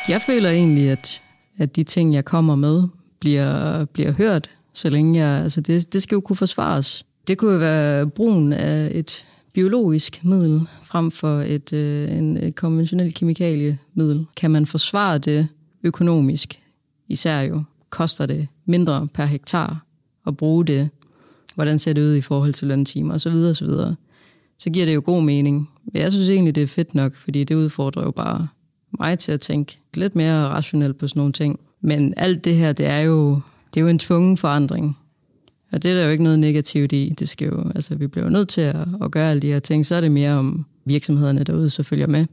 Jeg 0.10 0.22
føler 0.22 0.50
egentlig, 0.50 0.90
at, 0.90 1.22
at 1.58 1.76
de 1.76 1.84
ting, 1.84 2.14
jeg 2.14 2.26
kommer 2.26 2.56
med, 2.56 2.84
bliver, 3.20 3.86
bliver 3.86 4.12
hørt, 4.12 4.50
så 4.74 4.90
længe 4.90 5.20
jeg... 5.20 5.44
Altså 5.44 5.62
det, 5.62 5.94
det 5.94 6.04
skal 6.04 6.16
jo 6.16 6.22
kunne 6.22 6.36
forsvares. 6.36 7.06
Det 7.28 7.38
kunne 7.38 7.54
jo 7.54 7.60
være 7.60 8.08
brugen 8.08 8.54
af 8.54 8.92
et 8.94 9.26
biologisk 9.54 10.24
middel 10.24 10.68
frem 10.84 11.12
for 11.12 11.40
et, 11.42 11.74
øh, 11.74 12.18
en, 12.18 12.38
et 12.38 12.56
konventionelt 12.56 13.16
kemikaliemiddel. 13.16 14.26
Kan 14.38 14.52
man 14.52 14.66
forsvare 14.66 15.18
det 15.18 15.48
økonomisk, 15.84 16.60
især 17.10 17.42
jo 17.42 17.64
koster 17.90 18.26
det 18.26 18.48
mindre 18.66 19.08
per 19.14 19.26
hektar 19.26 19.86
at 20.28 20.38
bruge 20.38 20.66
det? 20.66 20.90
Hvordan 21.56 21.80
ser 21.80 21.94
det 21.94 22.02
ud 22.02 22.16
i 22.16 22.22
forhold 22.22 22.54
til 22.54 22.68
løntimer 22.68 23.14
osv. 23.14 23.34
Så, 23.34 23.54
så, 23.54 23.96
så 24.60 24.70
giver 24.70 24.86
det 24.86 24.96
jo 24.96 25.02
god 25.06 25.24
mening. 25.24 25.70
Men 25.86 26.02
jeg 26.02 26.12
synes 26.12 26.30
egentlig, 26.30 26.56
det 26.56 26.64
er 26.64 26.68
fedt 26.68 26.96
nok, 26.96 27.16
fordi 27.16 27.44
det 27.44 27.56
udfordrer 27.56 28.04
jo 28.04 28.12
bare 28.12 28.48
mig 29.00 29.20
til 29.20 29.32
at 29.32 29.42
tænke 29.42 29.80
lidt 29.94 30.16
mere 30.16 30.48
rationelt 30.48 30.98
på 30.98 31.08
sådan 31.08 31.20
nogle 31.20 31.34
ting. 31.34 31.60
Men 31.82 32.14
alt 32.18 32.46
det 32.46 32.56
her, 32.56 32.74
det 32.74 32.86
er 32.86 33.00
jo, 33.00 33.40
det 33.74 33.80
er 33.80 33.82
jo 33.82 33.88
en 33.88 34.00
tvungen 34.00 34.38
forandring. 34.38 34.98
Og 35.72 35.84
det 35.84 35.92
er 35.92 35.96
der 35.96 36.06
jo 36.06 36.12
ikke 36.12 36.24
noget 36.24 36.40
negativt 36.40 36.92
i. 36.92 37.14
Det 37.20 37.30
skal 37.30 37.48
jo, 37.48 37.72
altså, 37.76 37.96
vi 37.96 38.08
bliver 38.08 38.26
jo 38.26 38.31
nødt 38.31 38.50
til 38.50 38.62
at, 38.62 38.88
at 39.04 39.12
gøre 39.12 39.30
alle 39.30 39.42
de 39.42 39.48
her 39.48 39.60
ting. 39.60 39.86
Så 39.86 39.96
er 39.96 40.02
det 40.02 40.12
mere 40.12 40.34
om 40.34 40.66
virksomhederne 40.86 41.44
derude, 41.44 41.70
så 41.70 41.84
følger 41.84 42.08
med. 42.08 42.26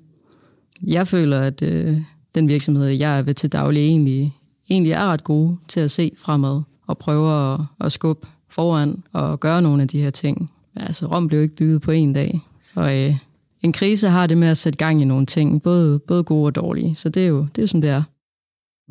Jeg 0.86 1.08
føler, 1.08 1.40
at 1.40 1.62
øh, 1.62 1.96
den 2.34 2.48
virksomhed, 2.48 2.86
jeg 2.86 3.18
er 3.18 3.22
ved 3.22 3.34
til 3.34 3.52
daglig, 3.52 3.80
egentlig 3.80 4.36
egentlig 4.72 4.92
er 4.92 5.06
ret 5.06 5.24
gode 5.24 5.56
til 5.68 5.80
at 5.80 5.90
se 5.90 6.12
fremad 6.18 6.62
og 6.86 6.98
prøve 6.98 7.52
at, 7.52 7.60
at 7.80 7.92
skubbe 7.92 8.26
foran 8.50 9.02
og 9.12 9.40
gøre 9.40 9.62
nogle 9.62 9.82
af 9.82 9.88
de 9.88 10.02
her 10.02 10.10
ting. 10.10 10.50
Altså, 10.76 11.06
Rom 11.06 11.28
blev 11.28 11.42
ikke 11.42 11.56
bygget 11.56 11.82
på 11.82 11.90
en 11.90 12.12
dag, 12.12 12.40
og 12.74 12.98
øh, 12.98 13.16
en 13.62 13.72
krise 13.72 14.08
har 14.08 14.26
det 14.26 14.38
med 14.38 14.48
at 14.48 14.56
sætte 14.56 14.76
gang 14.76 15.02
i 15.02 15.04
nogle 15.04 15.26
ting, 15.26 15.62
både, 15.62 15.98
både 15.98 16.24
gode 16.24 16.46
og 16.46 16.54
dårlige, 16.54 16.94
så 16.94 17.08
det 17.08 17.22
er 17.22 17.28
jo, 17.28 17.38
det 17.40 17.58
er 17.58 17.62
jo 17.62 17.66
som 17.66 17.80
det 17.80 17.90
er. 17.90 18.02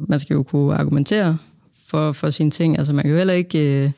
Man 0.10 0.20
skal 0.20 0.34
jo 0.34 0.44
kunne 0.44 0.76
argumentere 0.76 1.38
for, 1.88 2.12
for 2.12 2.30
sine 2.30 2.52
ting, 2.52 2.78
altså 2.78 2.94
man 2.94 3.04
kan 3.04 3.12
jo 3.12 3.18
heller 3.18 3.34
ikke... 3.34 3.86
Øh, 3.86 3.92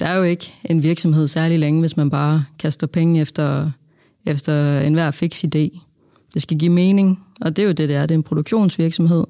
der 0.00 0.06
er 0.06 0.16
jo 0.16 0.22
ikke 0.22 0.52
en 0.64 0.82
virksomhed 0.82 1.28
særlig 1.28 1.58
længe, 1.58 1.80
hvis 1.80 1.96
man 1.96 2.10
bare 2.10 2.44
kaster 2.58 2.86
penge 2.86 3.20
efter, 3.20 3.70
efter 4.26 4.80
enhver 4.80 5.10
fix 5.10 5.44
idé. 5.44 5.80
Det 6.34 6.42
skal 6.42 6.58
give 6.58 6.72
mening, 6.72 7.24
og 7.40 7.56
det 7.56 7.62
er 7.62 7.66
jo 7.66 7.72
det, 7.72 7.88
det 7.88 7.96
er. 7.96 8.02
Det 8.02 8.10
er 8.10 8.18
en 8.18 8.22
produktionsvirksomhed, 8.22 9.24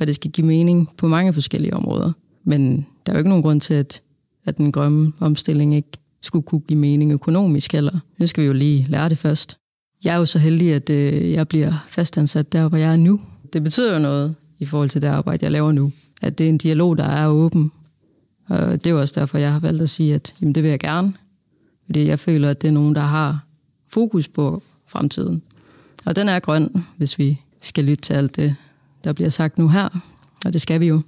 og 0.00 0.06
det 0.06 0.14
skal 0.14 0.30
give 0.30 0.46
mening 0.46 0.88
på 0.96 1.08
mange 1.08 1.32
forskellige 1.32 1.74
områder. 1.74 2.12
Men 2.44 2.86
der 3.06 3.12
er 3.12 3.16
jo 3.16 3.18
ikke 3.18 3.28
nogen 3.28 3.42
grund 3.42 3.60
til, 3.60 3.74
at, 3.74 4.02
at 4.44 4.56
den 4.56 4.72
grønne 4.72 5.12
omstilling 5.20 5.74
ikke 5.74 5.88
skulle 6.22 6.42
kunne 6.42 6.60
give 6.60 6.78
mening 6.78 7.12
økonomisk 7.12 7.72
heller. 7.72 7.98
Nu 8.18 8.26
skal 8.26 8.42
vi 8.42 8.46
jo 8.46 8.52
lige 8.52 8.86
lære 8.88 9.08
det 9.08 9.18
først. 9.18 9.58
Jeg 10.04 10.14
er 10.14 10.18
jo 10.18 10.24
så 10.24 10.38
heldig, 10.38 10.74
at 10.74 10.90
øh, 10.90 11.32
jeg 11.32 11.48
bliver 11.48 11.84
fastansat 11.88 12.52
der, 12.52 12.68
hvor 12.68 12.78
jeg 12.78 12.92
er 12.92 12.96
nu. 12.96 13.20
Det 13.52 13.62
betyder 13.62 13.92
jo 13.92 13.98
noget 13.98 14.34
i 14.58 14.64
forhold 14.64 14.88
til 14.88 15.02
det 15.02 15.08
arbejde, 15.08 15.44
jeg 15.44 15.52
laver 15.52 15.72
nu. 15.72 15.92
At 16.22 16.38
det 16.38 16.44
er 16.44 16.48
en 16.48 16.58
dialog, 16.58 16.98
der 16.98 17.04
er 17.04 17.28
åben. 17.28 17.72
Og 18.48 18.72
det 18.72 18.86
er 18.86 18.90
jo 18.90 19.00
også 19.00 19.20
derfor, 19.20 19.38
jeg 19.38 19.52
har 19.52 19.60
valgt 19.60 19.82
at 19.82 19.88
sige, 19.88 20.14
at 20.14 20.34
jamen, 20.40 20.54
det 20.54 20.62
vil 20.62 20.70
jeg 20.70 20.80
gerne. 20.80 21.12
Fordi 21.86 22.06
jeg 22.06 22.18
føler, 22.18 22.50
at 22.50 22.62
det 22.62 22.68
er 22.68 22.72
nogen, 22.72 22.94
der 22.94 23.00
har 23.00 23.44
fokus 23.88 24.28
på 24.28 24.62
fremtiden. 24.86 25.42
Og 26.04 26.16
den 26.16 26.28
er 26.28 26.38
grøn, 26.38 26.84
hvis 26.96 27.18
vi 27.18 27.40
skal 27.62 27.84
lytte 27.84 28.02
til 28.02 28.14
alt 28.14 28.36
det, 28.36 28.56
der 29.04 29.12
bliver 29.12 29.30
sagt 29.30 29.58
nu 29.58 29.68
her, 29.68 29.88
og 30.44 30.52
det 30.52 30.60
skal 30.60 30.80
vi 30.80 30.86
jo. 30.86 31.00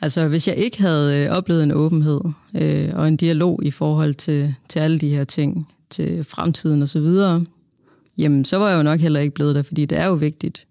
Altså, 0.00 0.28
hvis 0.28 0.48
jeg 0.48 0.56
ikke 0.56 0.80
havde 0.80 1.24
øh, 1.24 1.30
oplevet 1.30 1.62
en 1.62 1.72
åbenhed 1.72 2.20
øh, 2.54 2.90
og 2.94 3.08
en 3.08 3.16
dialog 3.16 3.64
i 3.64 3.70
forhold 3.70 4.14
til, 4.14 4.54
til 4.68 4.78
alle 4.78 4.98
de 4.98 5.08
her 5.08 5.24
ting, 5.24 5.68
til 5.90 6.24
fremtiden 6.24 6.82
osv., 6.82 7.08
jamen, 8.18 8.44
så 8.44 8.56
var 8.56 8.68
jeg 8.68 8.78
jo 8.78 8.82
nok 8.82 9.00
heller 9.00 9.20
ikke 9.20 9.34
blevet 9.34 9.54
der, 9.54 9.62
fordi 9.62 9.84
det 9.86 9.98
er 9.98 10.06
jo 10.06 10.14
vigtigt. 10.14 10.66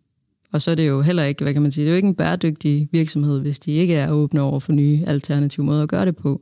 Og 0.52 0.62
så 0.62 0.72
er 0.72 0.76
det 0.76 0.88
jo 0.88 1.02
heller 1.02 1.24
ikke, 1.24 1.44
hvad 1.44 1.54
kan 1.54 1.62
man 1.62 1.72
sige, 1.72 1.86
det 1.86 1.90
er 1.90 1.94
jo 1.94 1.96
ikke 1.96 2.08
en 2.08 2.16
bæredygtig 2.16 2.90
virksomhed, 2.92 3.40
hvis 3.40 3.60
de 3.60 3.72
ikke 3.72 3.96
er 3.96 4.12
åbne 4.12 4.42
over 4.42 4.60
for 4.60 4.72
nye 4.72 5.04
alternative 5.08 5.66
måder 5.66 5.84
at 5.84 5.90
gøre 5.90 6.06
det 6.06 6.16
på. 6.16 6.42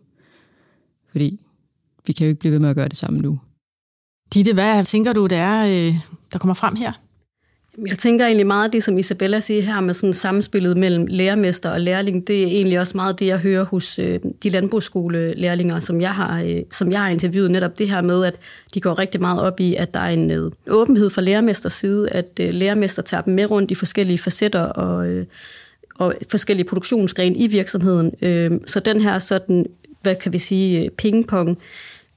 Fordi 1.11 1.39
vi 2.05 2.13
kan 2.13 2.25
jo 2.25 2.29
ikke 2.29 2.39
blive 2.39 2.51
ved 2.51 2.59
med 2.59 2.69
at 2.69 2.75
gøre 2.75 2.87
det 2.87 2.97
samme 2.97 3.19
nu. 3.19 3.39
Ditte, 4.33 4.53
hvad 4.53 4.85
tænker 4.85 5.13
du, 5.13 5.25
det 5.25 5.37
er, 5.37 5.65
øh, 5.65 5.95
der 6.33 6.39
kommer 6.39 6.53
frem 6.53 6.75
her? 6.75 6.93
Jeg 7.85 7.97
tænker 7.97 8.25
egentlig 8.25 8.47
meget 8.47 8.73
det, 8.73 8.83
som 8.83 8.97
Isabella 8.97 9.39
siger 9.39 9.61
her 9.61 9.81
med 9.81 9.93
sådan 9.93 10.13
samspillet 10.13 10.77
mellem 10.77 11.05
lærermester 11.05 11.69
og 11.69 11.81
lærling. 11.81 12.27
Det 12.27 12.43
er 12.43 12.47
egentlig 12.47 12.79
også 12.79 12.97
meget 12.97 13.19
det, 13.19 13.25
jeg 13.25 13.37
hører 13.37 13.65
hos 13.65 13.99
øh, 13.99 14.19
de 14.43 14.49
landbrugsskolelærlinger, 14.49 15.79
som 15.79 16.01
jeg, 16.01 16.11
har, 16.11 16.41
øh, 16.41 16.61
som 16.71 16.91
jeg 16.91 16.99
har 16.99 17.09
interviewet. 17.09 17.51
Netop 17.51 17.79
det 17.79 17.89
her 17.89 18.01
med, 18.01 18.25
at 18.25 18.35
de 18.73 18.81
går 18.81 18.99
rigtig 18.99 19.21
meget 19.21 19.41
op 19.41 19.59
i, 19.59 19.75
at 19.75 19.93
der 19.93 19.99
er 19.99 20.09
en 20.09 20.31
øh, 20.31 20.51
åbenhed 20.69 21.09
fra 21.09 21.21
lærermesters 21.21 21.73
side, 21.73 22.09
at 22.09 22.39
øh, 22.39 22.49
lærermester 22.49 23.01
tager 23.01 23.21
dem 23.21 23.33
med 23.33 23.51
rundt 23.51 23.71
i 23.71 23.75
forskellige 23.75 24.17
facetter 24.17 24.61
og, 24.61 25.07
øh, 25.07 25.25
og 25.95 26.13
forskellige 26.29 26.67
produktionsgrene 26.67 27.35
i 27.35 27.47
virksomheden. 27.47 28.11
Øh, 28.21 28.51
så 28.65 28.79
den 28.79 29.01
her 29.01 29.19
sådan, 29.19 29.65
hvad 30.01 30.15
kan 30.15 30.33
vi 30.33 30.37
sige, 30.37 30.83
øh, 30.83 30.89
pingpong 30.89 31.57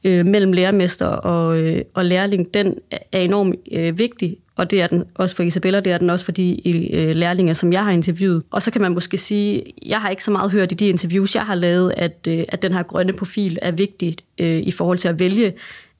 øh, 0.04 0.26
mellem 0.26 0.52
lærermester 0.52 1.06
og, 1.06 1.58
øh, 1.58 1.82
og 1.94 2.04
lærling, 2.04 2.54
den 2.54 2.78
er 3.12 3.20
enormt 3.20 3.56
øh, 3.72 3.98
vigtig 3.98 4.36
og 4.60 4.70
det 4.70 4.82
er 4.82 4.86
den 4.86 5.04
også 5.14 5.36
for 5.36 5.42
Isabella, 5.42 5.80
det 5.80 5.92
er 5.92 5.98
den 5.98 6.10
også 6.10 6.24
for 6.24 6.32
de 6.32 6.68
øh, 6.68 7.16
lærlinge, 7.16 7.54
som 7.54 7.72
jeg 7.72 7.84
har 7.84 7.90
interviewet. 7.90 8.42
Og 8.50 8.62
så 8.62 8.70
kan 8.70 8.82
man 8.82 8.92
måske 8.92 9.18
sige, 9.18 9.62
jeg 9.86 10.00
har 10.00 10.08
ikke 10.10 10.24
så 10.24 10.30
meget 10.30 10.50
hørt 10.50 10.72
i 10.72 10.74
de 10.74 10.88
interviews, 10.88 11.34
jeg 11.34 11.46
har 11.46 11.54
lavet, 11.54 11.94
at, 11.96 12.26
øh, 12.28 12.44
at 12.48 12.62
den 12.62 12.72
her 12.72 12.82
grønne 12.82 13.12
profil 13.12 13.58
er 13.62 13.70
vigtig 13.70 14.16
øh, 14.38 14.60
i 14.60 14.70
forhold 14.70 14.98
til 14.98 15.08
at 15.08 15.18
vælge 15.18 15.52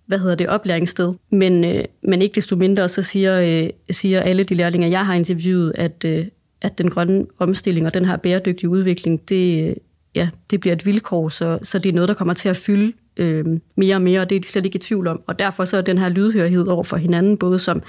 hvad 0.07 0.19
hedder 0.19 0.35
det, 0.35 0.49
oplæringssted. 0.49 1.15
Men, 1.31 1.65
øh, 1.65 1.85
men 2.03 2.23
ikke 2.23 2.35
desto 2.35 2.57
mindre, 2.57 2.89
så 2.89 3.03
siger, 3.03 3.63
øh, 3.65 3.71
siger 3.91 4.21
alle 4.21 4.45
de 4.45 4.55
lærlinger, 4.55 4.89
jeg 4.89 5.07
har 5.07 5.15
interviewet, 5.15 5.73
at, 5.75 6.05
øh, 6.05 6.27
at 6.63 6.79
den 6.79 6.91
grønne 6.91 7.27
omstilling 7.39 7.87
og 7.87 7.95
den 7.95 8.05
her 8.05 8.17
bæredygtige 8.17 8.69
udvikling, 8.69 9.29
det, 9.29 9.69
øh, 9.69 9.77
ja, 10.15 10.29
det 10.51 10.61
bliver 10.61 10.75
et 10.75 10.87
vilkår, 10.87 11.29
så, 11.29 11.59
så 11.63 11.79
det 11.79 11.89
er 11.89 11.93
noget, 11.93 12.09
der 12.09 12.15
kommer 12.15 12.35
til 12.35 12.49
at 12.49 12.57
fylde 12.57 12.93
øh, 13.17 13.45
mere 13.77 13.95
og 13.95 14.03
mere, 14.03 14.21
og 14.21 14.31
det 14.31 14.37
er 14.37 14.41
de 14.41 14.49
slet 14.49 14.65
ikke 14.65 14.77
i 14.77 14.81
tvivl 14.81 15.07
om. 15.07 15.23
Og 15.27 15.39
derfor 15.39 15.65
så 15.65 15.77
er 15.77 15.81
den 15.81 15.99
her 15.99 16.09
lydhørighed 16.09 16.67
over 16.67 16.85
for 16.85 16.97
hinanden, 16.97 17.37
både 17.37 17.59
som 17.59 17.83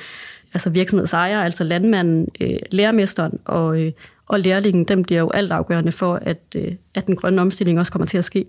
altså 0.54 0.70
virksomhedsejere, 0.70 1.46
altså 1.46 1.64
landmanden, 1.64 2.28
øh, 2.42 2.60
lærermesteren 2.72 3.40
og, 3.46 3.82
øh, 3.82 3.92
og 4.28 4.40
lærlingen, 4.40 4.84
dem 4.84 5.04
bliver 5.04 5.20
jo 5.20 5.30
alt 5.30 5.52
afgørende 5.52 5.92
for, 5.92 6.16
at, 6.22 6.42
øh, 6.56 6.72
at 6.96 7.08
den 7.08 7.16
grønne 7.16 7.42
omstilling 7.42 7.80
også 7.80 7.92
kommer 7.92 8.06
til 8.06 8.18
at 8.18 8.26
ske. 8.26 8.46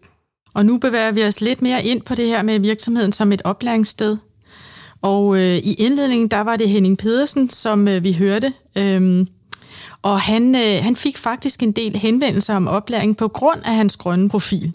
Og 0.54 0.66
nu 0.66 0.78
bevæger 0.78 1.12
vi 1.12 1.24
os 1.24 1.40
lidt 1.40 1.62
mere 1.62 1.84
ind 1.84 2.02
på 2.02 2.14
det 2.14 2.26
her 2.26 2.42
med 2.42 2.60
virksomheden 2.60 3.12
som 3.12 3.32
et 3.32 3.42
oplæringssted. 3.44 4.16
Og 5.02 5.36
øh, 5.36 5.56
i 5.56 5.74
indledningen, 5.74 6.28
der 6.28 6.40
var 6.40 6.56
det 6.56 6.68
Henning 6.68 6.98
Pedersen, 6.98 7.50
som 7.50 7.88
øh, 7.88 8.04
vi 8.04 8.12
hørte. 8.12 8.52
Øhm, 8.78 9.28
og 10.02 10.20
han, 10.20 10.54
øh, 10.54 10.82
han 10.82 10.96
fik 10.96 11.18
faktisk 11.18 11.62
en 11.62 11.72
del 11.72 11.96
henvendelser 11.96 12.56
om 12.56 12.68
oplæring 12.68 13.16
på 13.16 13.28
grund 13.28 13.60
af 13.64 13.74
hans 13.74 13.96
grønne 13.96 14.28
profil. 14.28 14.74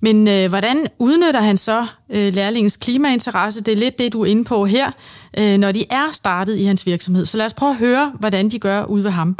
Men 0.00 0.28
øh, 0.28 0.48
hvordan 0.48 0.86
udnytter 0.98 1.40
han 1.40 1.56
så 1.56 1.86
øh, 2.10 2.34
lærlingens 2.34 2.76
klimainteresse? 2.76 3.62
Det 3.62 3.72
er 3.72 3.76
lidt 3.76 3.98
det, 3.98 4.12
du 4.12 4.22
er 4.22 4.26
inde 4.26 4.44
på 4.44 4.66
her, 4.66 4.90
øh, 5.38 5.58
når 5.58 5.72
de 5.72 5.84
er 5.90 6.12
startet 6.12 6.56
i 6.56 6.64
hans 6.64 6.86
virksomhed. 6.86 7.24
Så 7.24 7.36
lad 7.36 7.46
os 7.46 7.54
prøve 7.54 7.70
at 7.70 7.76
høre, 7.76 8.12
hvordan 8.18 8.48
de 8.48 8.58
gør 8.58 8.84
ude 8.84 9.04
ved 9.04 9.10
ham. 9.10 9.36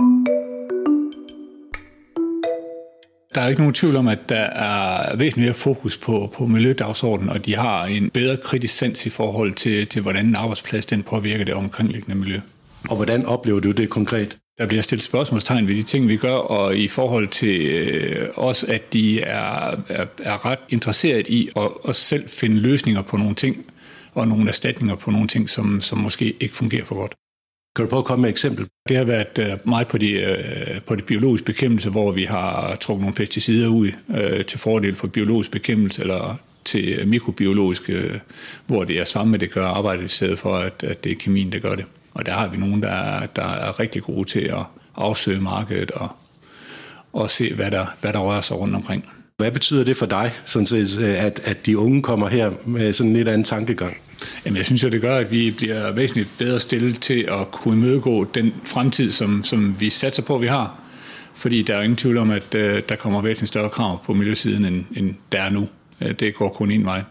Der 3.34 3.42
er 3.42 3.48
ikke 3.48 3.60
nogen 3.60 3.74
tvivl 3.74 3.96
om, 3.96 4.08
at 4.08 4.28
der 4.28 4.40
er 4.40 5.16
væsentligt 5.16 5.46
mere 5.46 5.54
fokus 5.54 5.96
på, 5.96 6.32
på 6.34 6.46
miljødagsordenen, 6.46 7.30
og 7.30 7.46
de 7.46 7.56
har 7.56 7.84
en 7.84 8.10
bedre 8.10 8.36
kritisk 8.36 8.76
sans 8.76 9.06
i 9.06 9.10
forhold 9.10 9.54
til, 9.54 9.86
til 9.86 10.02
hvordan 10.02 10.26
en 10.26 10.36
arbejdsplads 10.36 10.86
den 10.86 11.02
påvirker 11.02 11.44
det 11.44 11.54
omkringliggende 11.54 12.16
miljø. 12.16 12.40
Og 12.90 12.96
hvordan 12.96 13.26
oplever 13.26 13.60
du 13.60 13.70
det 13.70 13.90
konkret? 13.90 14.38
Der 14.58 14.66
bliver 14.66 14.82
stillet 14.82 15.04
spørgsmålstegn 15.04 15.68
ved 15.68 15.76
de 15.76 15.82
ting, 15.82 16.08
vi 16.08 16.16
gør, 16.16 16.34
og 16.34 16.76
i 16.76 16.88
forhold 16.88 17.28
til 17.28 17.66
øh, 17.66 18.28
også, 18.34 18.66
at 18.68 18.92
de 18.92 19.20
er, 19.20 19.76
er, 19.88 20.06
er 20.22 20.46
ret 20.46 20.58
interesseret 20.68 21.26
i 21.26 21.50
at, 21.56 21.70
at 21.88 21.96
selv 21.96 22.28
finde 22.28 22.56
løsninger 22.56 23.02
på 23.02 23.16
nogle 23.16 23.34
ting, 23.34 23.66
og 24.14 24.28
nogle 24.28 24.48
erstatninger 24.48 24.96
på 24.96 25.10
nogle 25.10 25.28
ting, 25.28 25.48
som, 25.48 25.80
som 25.80 25.98
måske 25.98 26.36
ikke 26.40 26.56
fungerer 26.56 26.84
for 26.84 26.94
godt. 26.94 27.14
Kan 27.76 27.84
du 27.84 27.88
prøve 27.88 28.00
at 28.00 28.04
komme 28.04 28.22
med 28.22 28.28
et 28.28 28.32
eksempel? 28.32 28.66
Det 28.88 28.96
har 28.96 29.04
været 29.04 29.38
øh, 29.38 29.68
meget 29.68 29.88
på 29.88 29.98
de, 29.98 30.12
øh, 30.12 30.80
på 30.86 30.96
de 30.96 31.02
biologiske 31.02 31.44
bekæmpelse, 31.44 31.90
hvor 31.90 32.12
vi 32.12 32.24
har 32.24 32.76
trukket 32.76 33.00
nogle 33.00 33.14
pesticider 33.14 33.68
ud 33.68 33.90
øh, 34.16 34.44
til 34.44 34.58
fordel 34.58 34.94
for 34.94 35.06
biologisk 35.06 35.50
bekæmpelse, 35.50 36.02
eller 36.02 36.36
til 36.64 37.08
mikrobiologisk, 37.08 37.90
hvor 38.66 38.84
det 38.84 39.00
er 39.00 39.04
svampe, 39.04 39.38
det 39.38 39.50
gør 39.50 39.66
arbejdet, 39.66 40.04
i 40.04 40.08
stedet 40.08 40.38
for, 40.38 40.54
at, 40.54 40.84
at 40.84 41.04
det 41.04 41.12
er 41.12 41.16
kemien, 41.16 41.52
der 41.52 41.58
gør 41.58 41.74
det. 41.74 41.84
Og 42.16 42.26
der 42.26 42.32
har 42.32 42.48
vi 42.48 42.56
nogen, 42.56 42.82
der 42.82 42.88
er, 42.88 43.26
der 43.26 43.42
er 43.42 43.80
rigtig 43.80 44.02
gode 44.02 44.28
til 44.28 44.40
at 44.40 44.62
afsøge 44.96 45.40
markedet 45.40 45.90
og, 45.90 46.08
og 47.12 47.30
se, 47.30 47.54
hvad 47.54 47.70
der, 47.70 47.86
hvad 48.00 48.12
der 48.12 48.18
rører 48.18 48.40
sig 48.40 48.56
rundt 48.56 48.76
omkring. 48.76 49.04
Hvad 49.36 49.50
betyder 49.50 49.84
det 49.84 49.96
for 49.96 50.06
dig, 50.06 50.32
sådan 50.44 50.66
set, 50.66 50.98
at, 50.98 51.48
at 51.48 51.66
de 51.66 51.78
unge 51.78 52.02
kommer 52.02 52.28
her 52.28 52.52
med 52.66 52.92
sådan 52.92 53.10
en 53.10 53.16
lidt 53.16 53.28
anden 53.28 53.44
tankegang? 53.44 53.96
Jamen, 54.44 54.56
jeg 54.56 54.66
synes 54.66 54.82
jo, 54.82 54.88
det 54.88 55.00
gør, 55.00 55.16
at 55.16 55.30
vi 55.30 55.50
bliver 55.50 55.92
væsentligt 55.92 56.28
bedre 56.38 56.60
stillet 56.60 57.00
til 57.00 57.28
at 57.28 57.50
kunne 57.50 57.74
imødegå 57.76 58.24
den 58.24 58.54
fremtid, 58.64 59.10
som, 59.10 59.44
som 59.44 59.80
vi 59.80 59.90
satser 59.90 60.22
på, 60.22 60.34
at 60.34 60.42
vi 60.42 60.46
har. 60.46 60.80
Fordi 61.34 61.62
der 61.62 61.76
er 61.76 61.82
ingen 61.82 61.96
tvivl 61.96 62.18
om, 62.18 62.30
at 62.30 62.54
uh, 62.54 62.60
der 62.88 62.96
kommer 62.98 63.22
væsentligt 63.22 63.48
større 63.48 63.70
krav 63.70 64.04
på 64.04 64.14
miljøsiden, 64.14 64.64
end, 64.64 64.84
end 64.96 65.14
der 65.32 65.40
er 65.40 65.50
nu. 65.50 65.68
Uh, 66.00 66.10
det 66.10 66.34
går 66.34 66.48
kun 66.48 66.70
en 66.70 66.84
vej. 66.84 67.02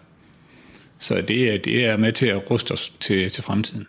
Så 0.99 1.15
det, 1.15 1.65
det 1.65 1.85
er 1.85 1.97
med 1.97 2.13
til 2.13 2.25
at 2.25 2.51
ruste 2.51 2.71
os 2.71 2.93
til, 2.99 3.29
til 3.29 3.43
fremtiden. 3.43 3.87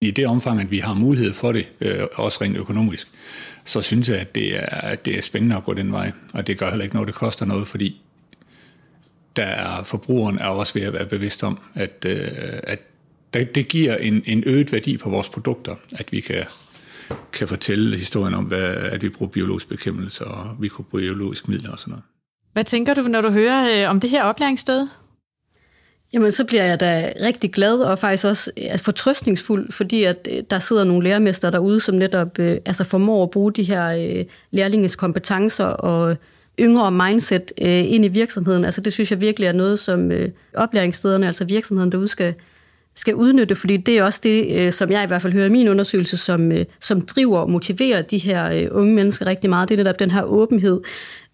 I 0.00 0.10
det 0.10 0.26
omfang, 0.26 0.60
at 0.60 0.70
vi 0.70 0.78
har 0.78 0.94
mulighed 0.94 1.32
for 1.32 1.52
det, 1.52 1.66
øh, 1.80 2.00
også 2.14 2.38
rent 2.44 2.56
økonomisk, 2.56 3.08
så 3.64 3.80
synes 3.80 4.08
jeg, 4.08 4.18
at 4.18 4.34
det, 4.34 4.56
er, 4.56 4.66
at 4.66 5.04
det 5.04 5.18
er 5.18 5.22
spændende 5.22 5.56
at 5.56 5.64
gå 5.64 5.74
den 5.74 5.92
vej. 5.92 6.12
Og 6.32 6.46
det 6.46 6.58
gør 6.58 6.68
heller 6.68 6.84
ikke 6.84 6.96
noget, 6.96 7.06
det 7.06 7.14
koster 7.14 7.46
noget, 7.46 7.68
fordi 7.68 8.00
der 9.36 9.44
er, 9.44 9.82
forbrugeren 9.82 10.38
er 10.38 10.46
også 10.46 10.74
ved 10.74 10.82
at 10.82 10.92
være 10.92 11.06
bevidst 11.06 11.44
om, 11.44 11.58
at, 11.74 12.06
øh, 12.06 12.28
at 12.62 13.54
det 13.54 13.68
giver 13.68 13.96
en, 13.96 14.22
en 14.26 14.42
øget 14.46 14.72
værdi 14.72 14.96
på 14.96 15.10
vores 15.10 15.28
produkter, 15.28 15.76
at 15.92 16.12
vi 16.12 16.20
kan, 16.20 16.44
kan 17.32 17.48
fortælle 17.48 17.96
historien 17.96 18.34
om, 18.34 18.44
hvad, 18.44 18.74
at 18.74 19.02
vi 19.02 19.08
bruger 19.08 19.30
biologisk 19.30 19.68
bekæmpelse 19.68 20.24
og 20.24 20.56
mikrobiologisk 20.58 21.48
midler 21.48 21.70
og 21.70 21.78
sådan 21.78 21.90
noget. 21.90 22.04
Hvad 22.52 22.64
tænker 22.64 22.94
du, 22.94 23.02
når 23.02 23.20
du 23.20 23.30
hører 23.30 23.84
øh, 23.84 23.90
om 23.90 24.00
det 24.00 24.10
her 24.10 24.24
oplæringssted? 24.24 24.88
Jamen, 26.12 26.32
så 26.32 26.44
bliver 26.44 26.64
jeg 26.64 26.80
da 26.80 27.12
rigtig 27.20 27.52
glad 27.52 27.78
og 27.78 27.98
faktisk 27.98 28.24
også 28.24 28.50
fortrøstningsfuld, 28.76 29.72
fordi 29.72 30.04
at 30.04 30.28
øh, 30.30 30.42
der 30.50 30.58
sidder 30.58 30.84
nogle 30.84 31.04
lærermester 31.04 31.50
derude, 31.50 31.80
som 31.80 31.94
netop 31.94 32.38
øh, 32.38 32.58
altså 32.66 32.84
formår 32.84 33.22
at 33.22 33.30
bruge 33.30 33.52
de 33.52 33.62
her 33.62 33.86
øh, 33.88 34.24
lærlinges 34.50 34.96
kompetencer 34.96 35.64
og 35.64 36.16
yngre 36.60 36.90
mindset 36.90 37.52
øh, 37.62 37.92
ind 37.92 38.04
i 38.04 38.08
virksomheden. 38.08 38.64
Altså 38.64 38.80
det 38.80 38.92
synes 38.92 39.10
jeg 39.10 39.20
virkelig 39.20 39.46
er 39.46 39.52
noget, 39.52 39.78
som 39.78 40.12
øh, 40.12 40.28
oplæringsstederne, 40.54 41.26
altså 41.26 41.44
virksomheden 41.44 41.92
derude, 41.92 42.08
skal, 42.08 42.34
skal 42.94 43.14
udnytte, 43.14 43.54
fordi 43.54 43.76
det 43.76 43.98
er 43.98 44.02
også 44.02 44.20
det, 44.22 44.56
øh, 44.56 44.72
som 44.72 44.90
jeg 44.90 45.04
i 45.04 45.06
hvert 45.06 45.22
fald 45.22 45.32
hører 45.32 45.46
i 45.46 45.50
min 45.50 45.68
undersøgelse, 45.68 46.16
som, 46.16 46.52
øh, 46.52 46.64
som 46.80 47.00
driver 47.00 47.38
og 47.38 47.50
motiverer 47.50 48.02
de 48.02 48.18
her 48.18 48.50
øh, 48.50 48.68
unge 48.70 48.94
mennesker 48.94 49.26
rigtig 49.26 49.50
meget. 49.50 49.68
Det 49.68 49.74
er 49.74 49.84
netop 49.84 49.98
den 49.98 50.10
her 50.10 50.22
åbenhed 50.22 50.80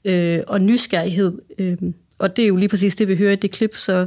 øh, 0.05 0.41
og 0.47 0.61
nysgerrighed. 0.61 1.33
Øh, 1.59 1.77
og 2.19 2.37
det 2.37 2.43
er 2.43 2.49
jo 2.49 2.57
lige 2.57 2.69
præcis 2.69 2.97
det, 2.97 3.09
vi 3.09 3.17
hører 3.17 3.33
i 3.33 3.37
det 3.37 3.51
klip, 3.51 3.77
så 3.77 4.07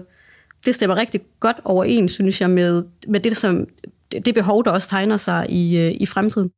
det 0.65 0.75
stemmer 0.75 0.95
rigtig 0.95 1.21
godt 1.39 1.57
overens, 1.63 2.11
synes 2.11 2.41
jeg, 2.41 2.49
med, 2.49 2.83
med 3.07 3.19
det, 3.19 3.37
som, 3.37 3.65
det 4.25 4.33
behov, 4.33 4.65
der 4.65 4.71
også 4.71 4.89
tegner 4.89 5.17
sig 5.17 5.45
i, 5.49 5.77
øh, 5.77 5.95
i 5.99 6.05
fremtiden. 6.05 6.49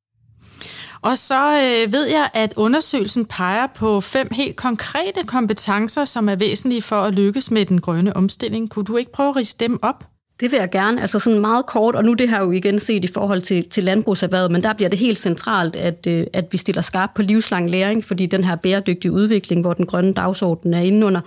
Og 1.01 1.17
så 1.17 1.51
øh, 1.51 1.93
ved 1.93 2.07
jeg, 2.07 2.29
at 2.33 2.53
undersøgelsen 2.55 3.25
peger 3.25 3.67
på 3.75 4.01
fem 4.01 4.27
helt 4.31 4.55
konkrete 4.55 5.23
kompetencer, 5.27 6.05
som 6.05 6.29
er 6.29 6.35
væsentlige 6.35 6.81
for 6.81 6.95
at 6.95 7.13
lykkes 7.13 7.51
med 7.51 7.65
den 7.65 7.81
grønne 7.81 8.15
omstilling. 8.15 8.69
Kunne 8.69 8.85
du 8.85 8.97
ikke 8.97 9.11
prøve 9.11 9.29
at 9.29 9.35
riste 9.35 9.65
dem 9.65 9.79
op? 9.81 10.07
Det 10.39 10.51
vil 10.51 10.57
jeg 10.57 10.69
gerne. 10.69 11.01
Altså 11.01 11.19
sådan 11.19 11.39
meget 11.39 11.65
kort, 11.65 11.95
og 11.95 12.03
nu 12.03 12.13
det 12.13 12.29
her 12.29 12.41
jo 12.41 12.51
igen 12.51 12.79
set 12.79 13.03
i 13.03 13.07
forhold 13.07 13.41
til, 13.41 13.69
til 13.69 13.83
landbrugserhvervet, 13.83 14.51
men 14.51 14.63
der 14.63 14.73
bliver 14.73 14.89
det 14.89 14.99
helt 14.99 15.17
centralt, 15.17 15.75
at, 15.75 16.07
øh, 16.07 16.27
at 16.33 16.45
vi 16.51 16.57
stiller 16.57 16.81
skarpt 16.81 17.13
på 17.13 17.21
livslang 17.21 17.69
læring, 17.69 18.05
fordi 18.05 18.25
den 18.25 18.43
her 18.43 18.55
bæredygtige 18.55 19.11
udvikling, 19.11 19.61
hvor 19.61 19.73
den 19.73 19.85
grønne 19.85 20.13
dagsorden 20.13 20.73
er 20.73 20.81
inde 20.81 21.05
under, 21.05 21.21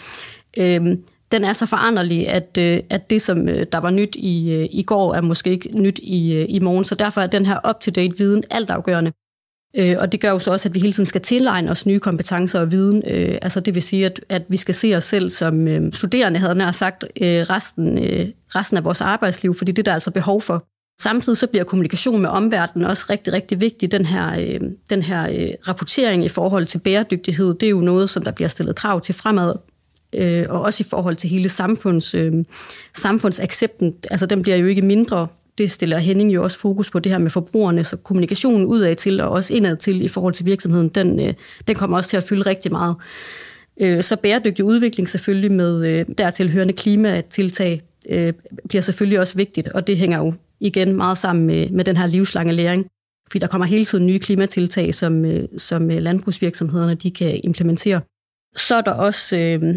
øh, 0.58 0.96
den 1.32 1.44
er 1.44 1.52
så 1.52 1.66
foranderlig, 1.66 2.28
at, 2.28 2.58
øh, 2.58 2.80
at 2.90 3.10
det, 3.10 3.22
som 3.22 3.48
øh, 3.48 3.66
der 3.72 3.78
var 3.78 3.90
nyt 3.90 4.16
i, 4.16 4.52
øh, 4.52 4.68
i 4.70 4.82
går, 4.82 5.14
er 5.14 5.20
måske 5.20 5.50
ikke 5.50 5.78
nyt 5.78 5.98
i, 5.98 6.44
i 6.44 6.58
morgen. 6.58 6.84
Så 6.84 6.94
derfor 6.94 7.20
er 7.20 7.26
den 7.26 7.46
her 7.46 7.58
up-to-date 7.68 8.18
viden 8.18 8.44
altafgørende. 8.50 9.12
Og 9.98 10.12
det 10.12 10.20
gør 10.20 10.30
jo 10.30 10.38
så 10.38 10.52
også, 10.52 10.68
at 10.68 10.74
vi 10.74 10.80
hele 10.80 10.92
tiden 10.92 11.06
skal 11.06 11.20
tilegne 11.20 11.70
os 11.70 11.86
nye 11.86 11.98
kompetencer 11.98 12.60
og 12.60 12.70
viden. 12.70 13.02
Altså 13.42 13.60
det 13.60 13.74
vil 13.74 13.82
sige, 13.82 14.06
at, 14.06 14.20
at 14.28 14.42
vi 14.48 14.56
skal 14.56 14.74
se 14.74 14.96
os 14.96 15.04
selv 15.04 15.28
som 15.28 15.92
studerende, 15.92 16.38
havde 16.38 16.54
nær 16.54 16.70
sagt, 16.70 17.04
resten, 17.20 17.98
resten 18.54 18.76
af 18.76 18.84
vores 18.84 19.00
arbejdsliv, 19.00 19.54
fordi 19.54 19.72
det 19.72 19.84
der 19.84 19.90
er 19.90 19.94
altså 19.94 20.10
behov 20.10 20.42
for. 20.42 20.66
Samtidig 21.00 21.36
så 21.36 21.46
bliver 21.46 21.64
kommunikation 21.64 22.22
med 22.22 22.30
omverdenen 22.30 22.86
også 22.86 23.06
rigtig, 23.10 23.32
rigtig 23.32 23.60
vigtig. 23.60 23.92
Den 23.92 24.06
her, 24.06 24.58
den 24.90 25.02
her 25.02 25.52
rapportering 25.68 26.24
i 26.24 26.28
forhold 26.28 26.66
til 26.66 26.78
bæredygtighed, 26.78 27.54
det 27.54 27.66
er 27.66 27.70
jo 27.70 27.80
noget, 27.80 28.10
som 28.10 28.22
der 28.22 28.30
bliver 28.30 28.48
stillet 28.48 28.76
krav 28.76 29.00
til 29.00 29.14
fremad 29.14 29.54
øh, 30.12 30.46
og 30.48 30.60
også 30.60 30.82
i 30.86 30.88
forhold 30.90 31.16
til 31.16 31.30
hele 31.30 31.48
samfunds, 31.48 32.14
øh, 32.14 32.32
samfundsaccepten. 32.94 33.94
Altså 34.10 34.26
den 34.26 34.42
bliver 34.42 34.56
jo 34.56 34.66
ikke 34.66 34.82
mindre. 34.82 35.26
Det 35.58 35.70
stiller 35.70 35.98
Henning 35.98 36.34
jo 36.34 36.42
også 36.42 36.58
fokus 36.58 36.90
på 36.90 36.98
det 36.98 37.12
her 37.12 37.18
med 37.18 37.30
forbrugerne, 37.30 37.84
så 37.84 37.96
kommunikationen 37.96 38.66
udad 38.66 38.96
til 38.96 39.20
og 39.20 39.30
også 39.30 39.54
indad 39.54 39.76
til 39.76 40.02
i 40.02 40.08
forhold 40.08 40.34
til 40.34 40.46
virksomheden, 40.46 40.88
den, 40.88 41.20
øh, 41.20 41.34
den 41.66 41.76
kommer 41.76 41.96
også 41.96 42.10
til 42.10 42.16
at 42.16 42.24
fylde 42.24 42.42
rigtig 42.42 42.72
meget. 42.72 42.96
Øh, 43.80 44.02
så 44.02 44.16
bæredygtig 44.16 44.64
udvikling 44.64 45.08
selvfølgelig 45.08 45.52
med 45.52 45.88
øh, 45.88 46.06
dertil 46.18 46.50
hørende 46.50 46.72
klimatiltag 46.72 47.82
øh, 48.08 48.32
bliver 48.68 48.82
selvfølgelig 48.82 49.20
også 49.20 49.36
vigtigt, 49.36 49.68
og 49.68 49.86
det 49.86 49.96
hænger 49.96 50.18
jo 50.18 50.34
igen 50.60 50.96
meget 50.96 51.18
sammen 51.18 51.46
med, 51.46 51.70
med 51.70 51.84
den 51.84 51.96
her 51.96 52.06
livslange 52.06 52.52
læring. 52.52 52.86
Fordi 53.30 53.38
der 53.38 53.46
kommer 53.46 53.66
hele 53.66 53.84
tiden 53.84 54.06
nye 54.06 54.18
klimatiltag, 54.18 54.94
som, 54.94 55.24
øh, 55.24 55.48
som 55.56 55.90
øh, 55.90 55.98
landbrugsvirksomhederne 55.98 56.94
de 56.94 57.10
kan 57.10 57.40
implementere. 57.44 58.00
Så 58.56 58.74
er 58.74 58.80
der 58.80 58.92
også 58.92 59.36
øh, 59.36 59.74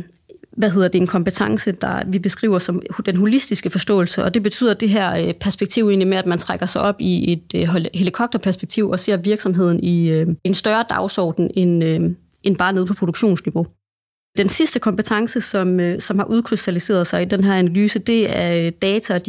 hvad 0.55 0.69
hedder 0.71 0.87
det, 0.87 1.01
en 1.01 1.07
kompetence, 1.07 1.71
der 1.71 2.03
vi 2.07 2.19
beskriver 2.19 2.57
som 2.57 2.81
den 3.05 3.15
holistiske 3.15 3.69
forståelse, 3.69 4.23
og 4.23 4.33
det 4.33 4.43
betyder 4.43 4.73
det 4.73 4.89
her 4.89 5.27
øh, 5.27 5.33
perspektiv 5.33 5.87
egentlig 5.89 6.07
med, 6.07 6.17
at 6.17 6.25
man 6.25 6.37
trækker 6.37 6.65
sig 6.65 6.81
op 6.81 6.95
i 6.99 7.33
et 7.33 7.55
øh, 7.55 7.85
helikopterperspektiv 7.93 8.89
og 8.89 8.99
ser 8.99 9.17
virksomheden 9.17 9.79
i 9.79 10.09
øh, 10.09 10.27
en 10.43 10.53
større 10.53 10.85
dagsorden 10.89 11.51
end, 11.53 11.83
end 12.43 12.57
bare 12.57 12.73
nede 12.73 12.85
på 12.85 12.93
produktionsniveau. 12.93 13.65
Den 14.37 14.49
sidste 14.49 14.79
kompetence, 14.79 15.41
som, 15.41 15.79
øh, 15.79 16.01
som 16.01 16.19
har 16.19 16.25
udkrystalliseret 16.25 17.07
sig 17.07 17.21
i 17.21 17.25
den 17.25 17.43
her 17.43 17.53
analyse, 17.53 17.99
det 17.99 18.37
er 18.37 18.65
øh, 18.65 18.71
data 18.81 19.15
og 19.15 19.21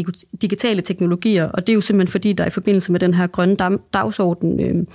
digitale 0.43 0.83
teknologier, 0.83 1.45
og 1.45 1.67
det 1.67 1.73
er 1.73 1.75
jo 1.75 1.81
simpelthen 1.81 2.13
fordi, 2.13 2.33
der 2.33 2.47
i 2.47 2.51
forbindelse 2.51 2.93
med 2.93 3.01
den 3.01 3.15
her 3.15 3.27
grønne 3.27 3.57
dagsorden 3.95 4.61
øh, 4.61 4.87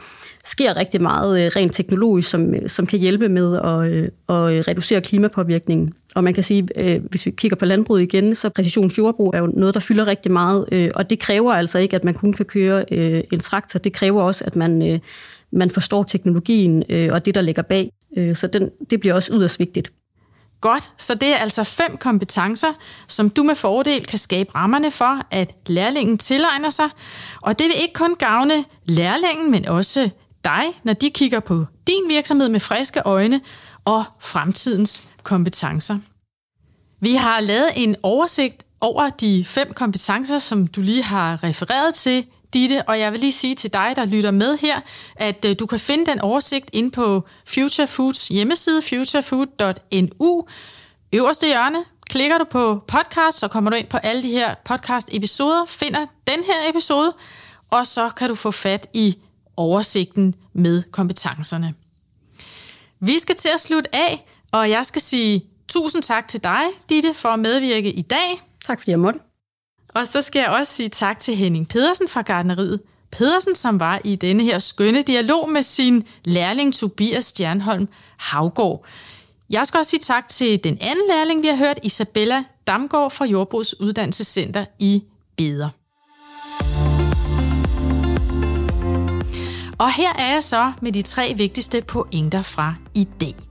sker 0.44 0.78
rigtig 0.78 1.02
meget 1.02 1.46
øh, 1.46 1.52
rent 1.56 1.74
teknologisk, 1.74 2.30
som, 2.30 2.56
øh, 2.56 2.70
som 2.70 2.86
kan 2.86 3.00
hjælpe 3.00 3.30
med 3.30 3.58
at, 3.58 3.92
øh, 3.92 4.04
at 4.04 4.68
reducere 4.68 5.02
klimapåvirkningen. 5.02 5.94
Og 6.16 6.24
man 6.24 6.34
kan 6.34 6.44
sige, 6.44 6.68
øh, 6.76 7.02
hvis 7.10 7.26
vi 7.26 7.32
kigger 7.32 7.56
på 7.56 7.66
landbruget 7.66 8.02
igen, 8.02 8.36
så 8.36 8.50
præcisionsjordbrug 8.50 9.32
er 9.34 9.40
jo 9.40 9.48
noget, 9.48 9.74
der 9.74 9.80
fylder 9.80 10.08
rigtig 10.08 10.32
meget, 10.32 10.66
øh, 10.72 10.92
og 10.96 11.10
det 11.10 11.20
kræver 11.20 11.54
altså 11.54 11.80
ikke, 11.80 11.96
at 11.96 12.04
man 12.04 12.14
kun 12.14 12.34
kan 12.34 12.46
køre 12.46 12.86
øh, 12.92 13.24
en 13.34 13.40
traktor. 13.40 13.80
Det 13.80 13.94
kræver 13.94 14.22
også, 14.22 14.44
at 14.46 14.56
man, 14.56 14.92
øh, 14.92 15.00
man 15.52 15.70
forstår 15.70 16.04
teknologien 16.04 16.84
øh, 16.90 17.10
og 17.12 17.26
det, 17.26 17.36
der 17.36 17.42
ligger 17.42 17.62
bag. 17.62 17.92
Øh, 18.18 18.36
så 18.36 18.48
den, 18.48 18.70
det 18.90 19.00
bliver 19.00 19.16
også 19.16 19.34
yderst 19.34 19.60
vigtigt. 19.60 19.92
Godt, 20.62 20.92
så 20.98 21.16
det 21.16 21.30
er 21.30 21.38
altså 21.38 21.64
fem 21.64 21.98
kompetencer, 21.98 22.74
som 23.08 23.30
du 23.30 23.44
med 23.44 23.56
fordel 23.56 24.06
kan 24.06 24.20
skabe 24.20 24.56
rammerne 24.56 24.92
for, 24.92 25.22
at 25.32 25.56
lærlingen 25.68 26.18
tilegner 26.18 26.70
sig. 26.70 26.90
Og 27.42 27.60
det 27.60 27.66
vil 27.66 27.76
ikke 27.82 27.94
kun 27.94 28.16
gavne 28.16 28.66
lærlingen, 28.86 29.52
men 29.52 29.68
også 29.68 30.10
dig, 30.44 30.64
når 30.84 30.94
de 30.94 31.10
kigger 31.10 31.40
på 31.40 31.66
din 31.88 32.04
virksomhed 32.08 32.50
med 32.50 32.60
friske 32.60 33.02
øjne 33.06 33.42
og 33.86 34.04
fremtidens 34.20 35.04
kompetencer. 35.24 35.98
Vi 37.00 37.16
har 37.16 37.40
lavet 37.40 37.70
en 37.76 37.96
oversigt 38.04 38.64
over 38.82 39.10
de 39.10 39.46
fem 39.46 39.74
kompetencer, 39.74 40.40
som 40.40 40.68
du 40.68 40.82
lige 40.82 41.04
har 41.04 41.44
refereret 41.44 41.96
til, 41.96 42.26
Ditte, 42.54 42.84
og 42.88 43.00
jeg 43.00 43.12
vil 43.12 43.20
lige 43.20 43.32
sige 43.32 43.56
til 43.56 43.74
dig, 43.74 43.94
der 43.96 44.06
lytter 44.06 44.32
med 44.32 44.58
her, 44.58 44.82
at 45.16 45.46
øh, 45.46 45.56
du 45.60 45.66
kan 45.66 45.80
finde 45.80 46.06
den 46.06 46.20
oversigt 46.22 46.70
ind 46.74 46.92
på 46.92 47.28
Future 47.48 47.88
Foods 47.88 48.28
hjemmeside, 48.28 48.82
futurefood.nu. 48.82 50.46
Øverste 51.14 51.48
hjørne, 51.48 51.84
klikker 52.10 52.38
du 52.38 52.44
på 52.44 52.84
podcast, 52.88 53.40
så 53.40 53.48
kommer 53.48 53.70
du 53.70 53.76
ind 53.76 53.88
på 53.88 53.98
alle 53.98 54.24
de 54.24 54.30
her 54.30 54.56
podcast-episoder, 54.66 55.66
finder 55.68 56.06
den 56.28 56.44
her 56.44 56.70
episode, 56.70 57.14
og 57.70 57.88
så 57.88 58.10
kan 58.10 58.30
du 58.30 58.36
få 58.36 58.52
fat 58.52 58.88
i 58.94 59.18
oversigten 59.58 60.36
med 60.54 60.84
kompetencerne. 60.92 61.74
Vi 63.00 63.20
skal 63.20 63.36
til 63.36 63.50
at 63.54 63.60
slutte 63.60 63.96
af, 63.96 64.26
og 64.52 64.70
jeg 64.70 64.86
skal 64.86 65.02
sige 65.02 65.46
tusind 65.68 66.04
tak 66.04 66.28
til 66.28 66.44
dig, 66.44 66.64
Ditte, 66.90 67.14
for 67.14 67.30
at 67.30 67.40
medvirke 67.40 67.92
i 67.92 68.02
dag. 68.02 68.42
Tak 68.66 68.80
fordi 68.80 68.92
jeg 68.92 69.00
måtte. 69.00 69.31
Og 69.96 70.08
så 70.08 70.22
skal 70.22 70.40
jeg 70.40 70.50
også 70.50 70.74
sige 70.74 70.90
tak 70.90 71.20
til 71.20 71.36
Henning 71.36 71.68
Pedersen 71.68 72.08
fra 72.08 72.22
Gardneriet. 72.22 72.82
Pedersen, 73.12 73.56
som 73.56 73.80
var 73.80 74.02
i 74.04 74.16
denne 74.16 74.44
her 74.44 74.60
skønne 74.60 75.02
dialog 75.02 75.50
med 75.50 75.62
sin 75.62 76.04
lærling 76.26 76.74
Tobias 76.74 77.26
Stjernholm 77.26 77.88
Havgård. 78.18 78.86
Jeg 79.50 79.68
skal 79.68 79.78
også 79.78 79.90
sige 79.90 80.00
tak 80.00 80.28
til 80.28 80.64
den 80.64 80.78
anden 80.82 81.08
lærling, 81.08 81.44
vi 81.44 81.48
har 81.48 81.56
hørt, 81.56 81.80
Isabella 81.84 82.44
Damgaard 82.68 83.12
fra 83.12 83.26
Jordbrugs 83.26 83.80
Uddannelsescenter 83.80 84.66
i 84.80 85.04
Beder. 85.38 85.70
Og 89.78 89.94
her 89.94 90.14
er 90.14 90.34
jeg 90.34 90.44
så 90.44 90.72
med 90.82 90.92
de 90.92 91.02
tre 91.02 91.34
vigtigste 91.38 91.82
pointer 91.82 92.42
fra 92.42 92.76
i 92.96 93.08
dag. 93.22 93.51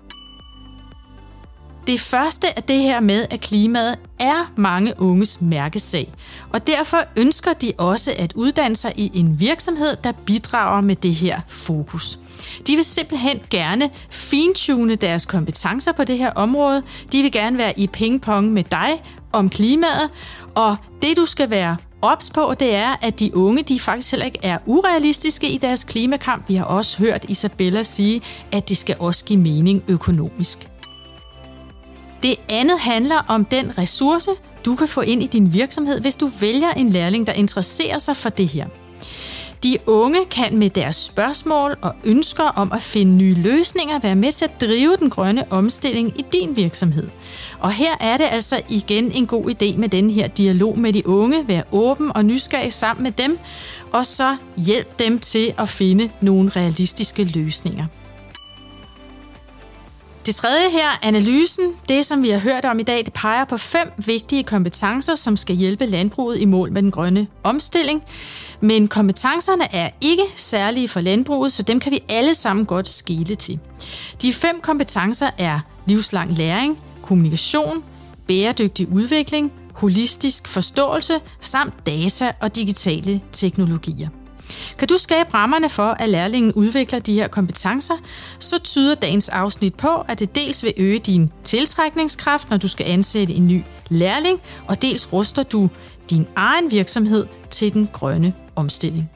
Det 1.90 2.00
første 2.00 2.46
er 2.56 2.60
det 2.60 2.78
her 2.78 3.00
med, 3.00 3.26
at 3.30 3.40
klimaet 3.40 3.98
er 4.18 4.52
mange 4.56 4.94
unges 4.98 5.40
mærkesag, 5.40 6.12
og 6.52 6.66
derfor 6.66 6.98
ønsker 7.16 7.52
de 7.52 7.72
også 7.78 8.14
at 8.18 8.32
uddanne 8.32 8.76
sig 8.76 8.92
i 8.96 9.10
en 9.14 9.40
virksomhed, 9.40 9.96
der 10.04 10.12
bidrager 10.12 10.80
med 10.80 10.96
det 10.96 11.14
her 11.14 11.40
fokus. 11.48 12.18
De 12.66 12.74
vil 12.74 12.84
simpelthen 12.84 13.40
gerne 13.50 13.90
fintune 14.10 14.94
deres 14.94 15.26
kompetencer 15.26 15.92
på 15.92 16.04
det 16.04 16.18
her 16.18 16.30
område. 16.30 16.82
De 17.12 17.22
vil 17.22 17.32
gerne 17.32 17.58
være 17.58 17.80
i 17.80 17.86
pingpong 17.86 18.52
med 18.52 18.64
dig 18.64 19.02
om 19.32 19.48
klimaet, 19.48 20.10
og 20.54 20.76
det 21.02 21.16
du 21.16 21.24
skal 21.24 21.50
være 21.50 21.76
ops 22.02 22.30
på, 22.30 22.54
det 22.60 22.74
er, 22.74 22.96
at 23.02 23.20
de 23.20 23.36
unge 23.36 23.62
de 23.62 23.80
faktisk 23.80 24.10
heller 24.12 24.26
ikke 24.26 24.38
er 24.42 24.58
urealistiske 24.66 25.50
i 25.50 25.58
deres 25.58 25.84
klimakamp. 25.84 26.48
Vi 26.48 26.54
har 26.54 26.64
også 26.64 26.98
hørt 26.98 27.24
Isabella 27.28 27.82
sige, 27.82 28.22
at 28.52 28.68
det 28.68 28.76
skal 28.76 28.96
også 28.98 29.24
give 29.24 29.38
mening 29.38 29.82
økonomisk. 29.88 30.69
Det 32.22 32.36
andet 32.48 32.80
handler 32.80 33.24
om 33.28 33.44
den 33.44 33.78
ressource, 33.78 34.30
du 34.64 34.74
kan 34.74 34.88
få 34.88 35.00
ind 35.00 35.22
i 35.22 35.26
din 35.26 35.52
virksomhed, 35.52 36.00
hvis 36.00 36.16
du 36.16 36.30
vælger 36.40 36.70
en 36.70 36.90
lærling, 36.90 37.26
der 37.26 37.32
interesserer 37.32 37.98
sig 37.98 38.16
for 38.16 38.28
det 38.28 38.48
her. 38.48 38.66
De 39.62 39.78
unge 39.86 40.24
kan 40.30 40.58
med 40.58 40.70
deres 40.70 40.96
spørgsmål 40.96 41.76
og 41.82 41.94
ønsker 42.04 42.44
om 42.44 42.72
at 42.72 42.82
finde 42.82 43.12
nye 43.12 43.34
løsninger 43.34 43.98
være 43.98 44.16
med 44.16 44.32
til 44.32 44.44
at 44.44 44.60
drive 44.60 44.96
den 44.96 45.10
grønne 45.10 45.52
omstilling 45.52 46.20
i 46.20 46.24
din 46.32 46.56
virksomhed. 46.56 47.08
Og 47.58 47.72
her 47.72 47.96
er 48.00 48.16
det 48.16 48.26
altså 48.30 48.60
igen 48.68 49.12
en 49.12 49.26
god 49.26 49.50
idé 49.50 49.78
med 49.78 49.88
den 49.88 50.10
her 50.10 50.28
dialog 50.28 50.78
med 50.78 50.92
de 50.92 51.08
unge. 51.08 51.48
Vær 51.48 51.62
åben 51.72 52.12
og 52.14 52.24
nysgerrig 52.24 52.72
sammen 52.72 53.02
med 53.02 53.12
dem, 53.12 53.38
og 53.92 54.06
så 54.06 54.36
hjælp 54.56 54.98
dem 54.98 55.18
til 55.18 55.52
at 55.58 55.68
finde 55.68 56.10
nogle 56.20 56.50
realistiske 56.56 57.24
løsninger. 57.24 57.86
Det 60.30 60.36
tredje 60.36 60.70
her, 60.70 60.98
analysen, 61.02 61.64
det 61.88 62.06
som 62.06 62.22
vi 62.22 62.30
har 62.30 62.38
hørt 62.38 62.64
om 62.64 62.78
i 62.78 62.82
dag, 62.82 63.04
det 63.04 63.12
peger 63.12 63.44
på 63.44 63.56
fem 63.56 63.92
vigtige 63.96 64.42
kompetencer, 64.42 65.14
som 65.14 65.36
skal 65.36 65.56
hjælpe 65.56 65.86
landbruget 65.86 66.40
i 66.40 66.44
mål 66.44 66.72
med 66.72 66.82
den 66.82 66.90
grønne 66.90 67.26
omstilling. 67.42 68.02
Men 68.60 68.88
kompetencerne 68.88 69.74
er 69.74 69.90
ikke 70.00 70.22
særlige 70.36 70.88
for 70.88 71.00
landbruget, 71.00 71.52
så 71.52 71.62
dem 71.62 71.80
kan 71.80 71.92
vi 71.92 72.02
alle 72.08 72.34
sammen 72.34 72.66
godt 72.66 72.88
skille 72.88 73.34
til. 73.34 73.58
De 74.22 74.32
fem 74.32 74.60
kompetencer 74.60 75.30
er 75.38 75.60
livslang 75.86 76.32
læring, 76.32 76.78
kommunikation, 77.02 77.84
bæredygtig 78.26 78.92
udvikling, 78.92 79.52
holistisk 79.74 80.48
forståelse 80.48 81.20
samt 81.40 81.86
data 81.86 82.32
og 82.40 82.56
digitale 82.56 83.20
teknologier. 83.32 84.08
Kan 84.78 84.88
du 84.88 84.94
skabe 84.98 85.34
rammerne 85.34 85.68
for, 85.68 85.96
at 85.98 86.08
lærlingen 86.08 86.52
udvikler 86.52 86.98
de 86.98 87.14
her 87.14 87.28
kompetencer, 87.28 87.94
så 88.38 88.58
tyder 88.58 88.94
dagens 88.94 89.28
afsnit 89.28 89.74
på, 89.74 90.04
at 90.08 90.18
det 90.18 90.34
dels 90.34 90.64
vil 90.64 90.74
øge 90.76 90.98
din 90.98 91.32
tiltrækningskraft, 91.44 92.50
når 92.50 92.56
du 92.56 92.68
skal 92.68 92.86
ansætte 92.86 93.34
en 93.34 93.48
ny 93.48 93.62
lærling, 93.88 94.40
og 94.68 94.82
dels 94.82 95.12
ruster 95.12 95.42
du 95.42 95.70
din 96.10 96.26
egen 96.36 96.70
virksomhed 96.70 97.26
til 97.50 97.72
den 97.72 97.88
grønne 97.92 98.34
omstilling. 98.56 99.10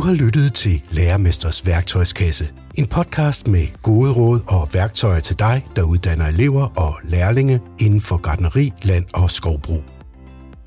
Du 0.00 0.04
har 0.04 0.14
lyttet 0.14 0.52
til 0.52 0.82
Lærermesters 0.90 1.66
værktøjskasse. 1.66 2.48
En 2.74 2.86
podcast 2.86 3.46
med 3.46 3.66
gode 3.82 4.12
råd 4.12 4.40
og 4.48 4.68
værktøjer 4.72 5.20
til 5.20 5.38
dig, 5.38 5.66
der 5.76 5.82
uddanner 5.82 6.26
elever 6.26 6.78
og 6.78 6.94
lærlinge 7.04 7.60
inden 7.80 8.00
for 8.00 8.16
gardneri, 8.16 8.72
land 8.82 9.04
og 9.14 9.30
skovbrug. 9.30 9.82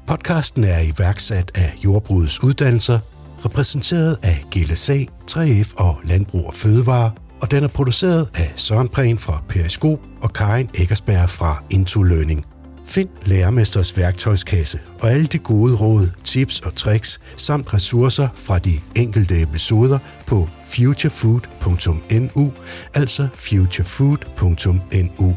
Podcasten 0.07 0.63
er 0.63 0.79
iværksat 0.79 1.51
af 1.55 1.73
Jordbrugets 1.83 2.43
Uddannelser, 2.43 2.99
repræsenteret 3.45 4.17
af 4.23 4.43
GLSA, 4.51 5.03
3F 5.31 5.73
og 5.77 5.99
Landbrug 6.03 6.47
og 6.47 6.53
Fødevare, 6.53 7.11
og 7.41 7.51
den 7.51 7.63
er 7.63 7.67
produceret 7.67 8.29
af 8.35 8.53
Søren 8.55 8.87
Prehn 8.87 9.17
fra 9.17 9.43
Periskop 9.49 9.99
og 10.21 10.33
Karin 10.33 10.69
Eggersberg 10.77 11.29
fra 11.29 11.63
Into 11.69 12.01
Learning. 12.01 12.45
Find 12.85 13.09
Lærermesters 13.25 13.97
værktøjskasse 13.97 14.79
og 14.99 15.11
alle 15.11 15.25
de 15.25 15.39
gode 15.39 15.75
råd, 15.75 16.09
tips 16.23 16.59
og 16.59 16.75
tricks 16.75 17.21
samt 17.35 17.73
ressourcer 17.73 18.27
fra 18.35 18.59
de 18.59 18.79
enkelte 18.95 19.41
episoder 19.41 19.99
på 20.27 20.49
futurefood.nu, 20.65 22.51
altså 22.93 23.27
futurefood.nu. 23.35 25.35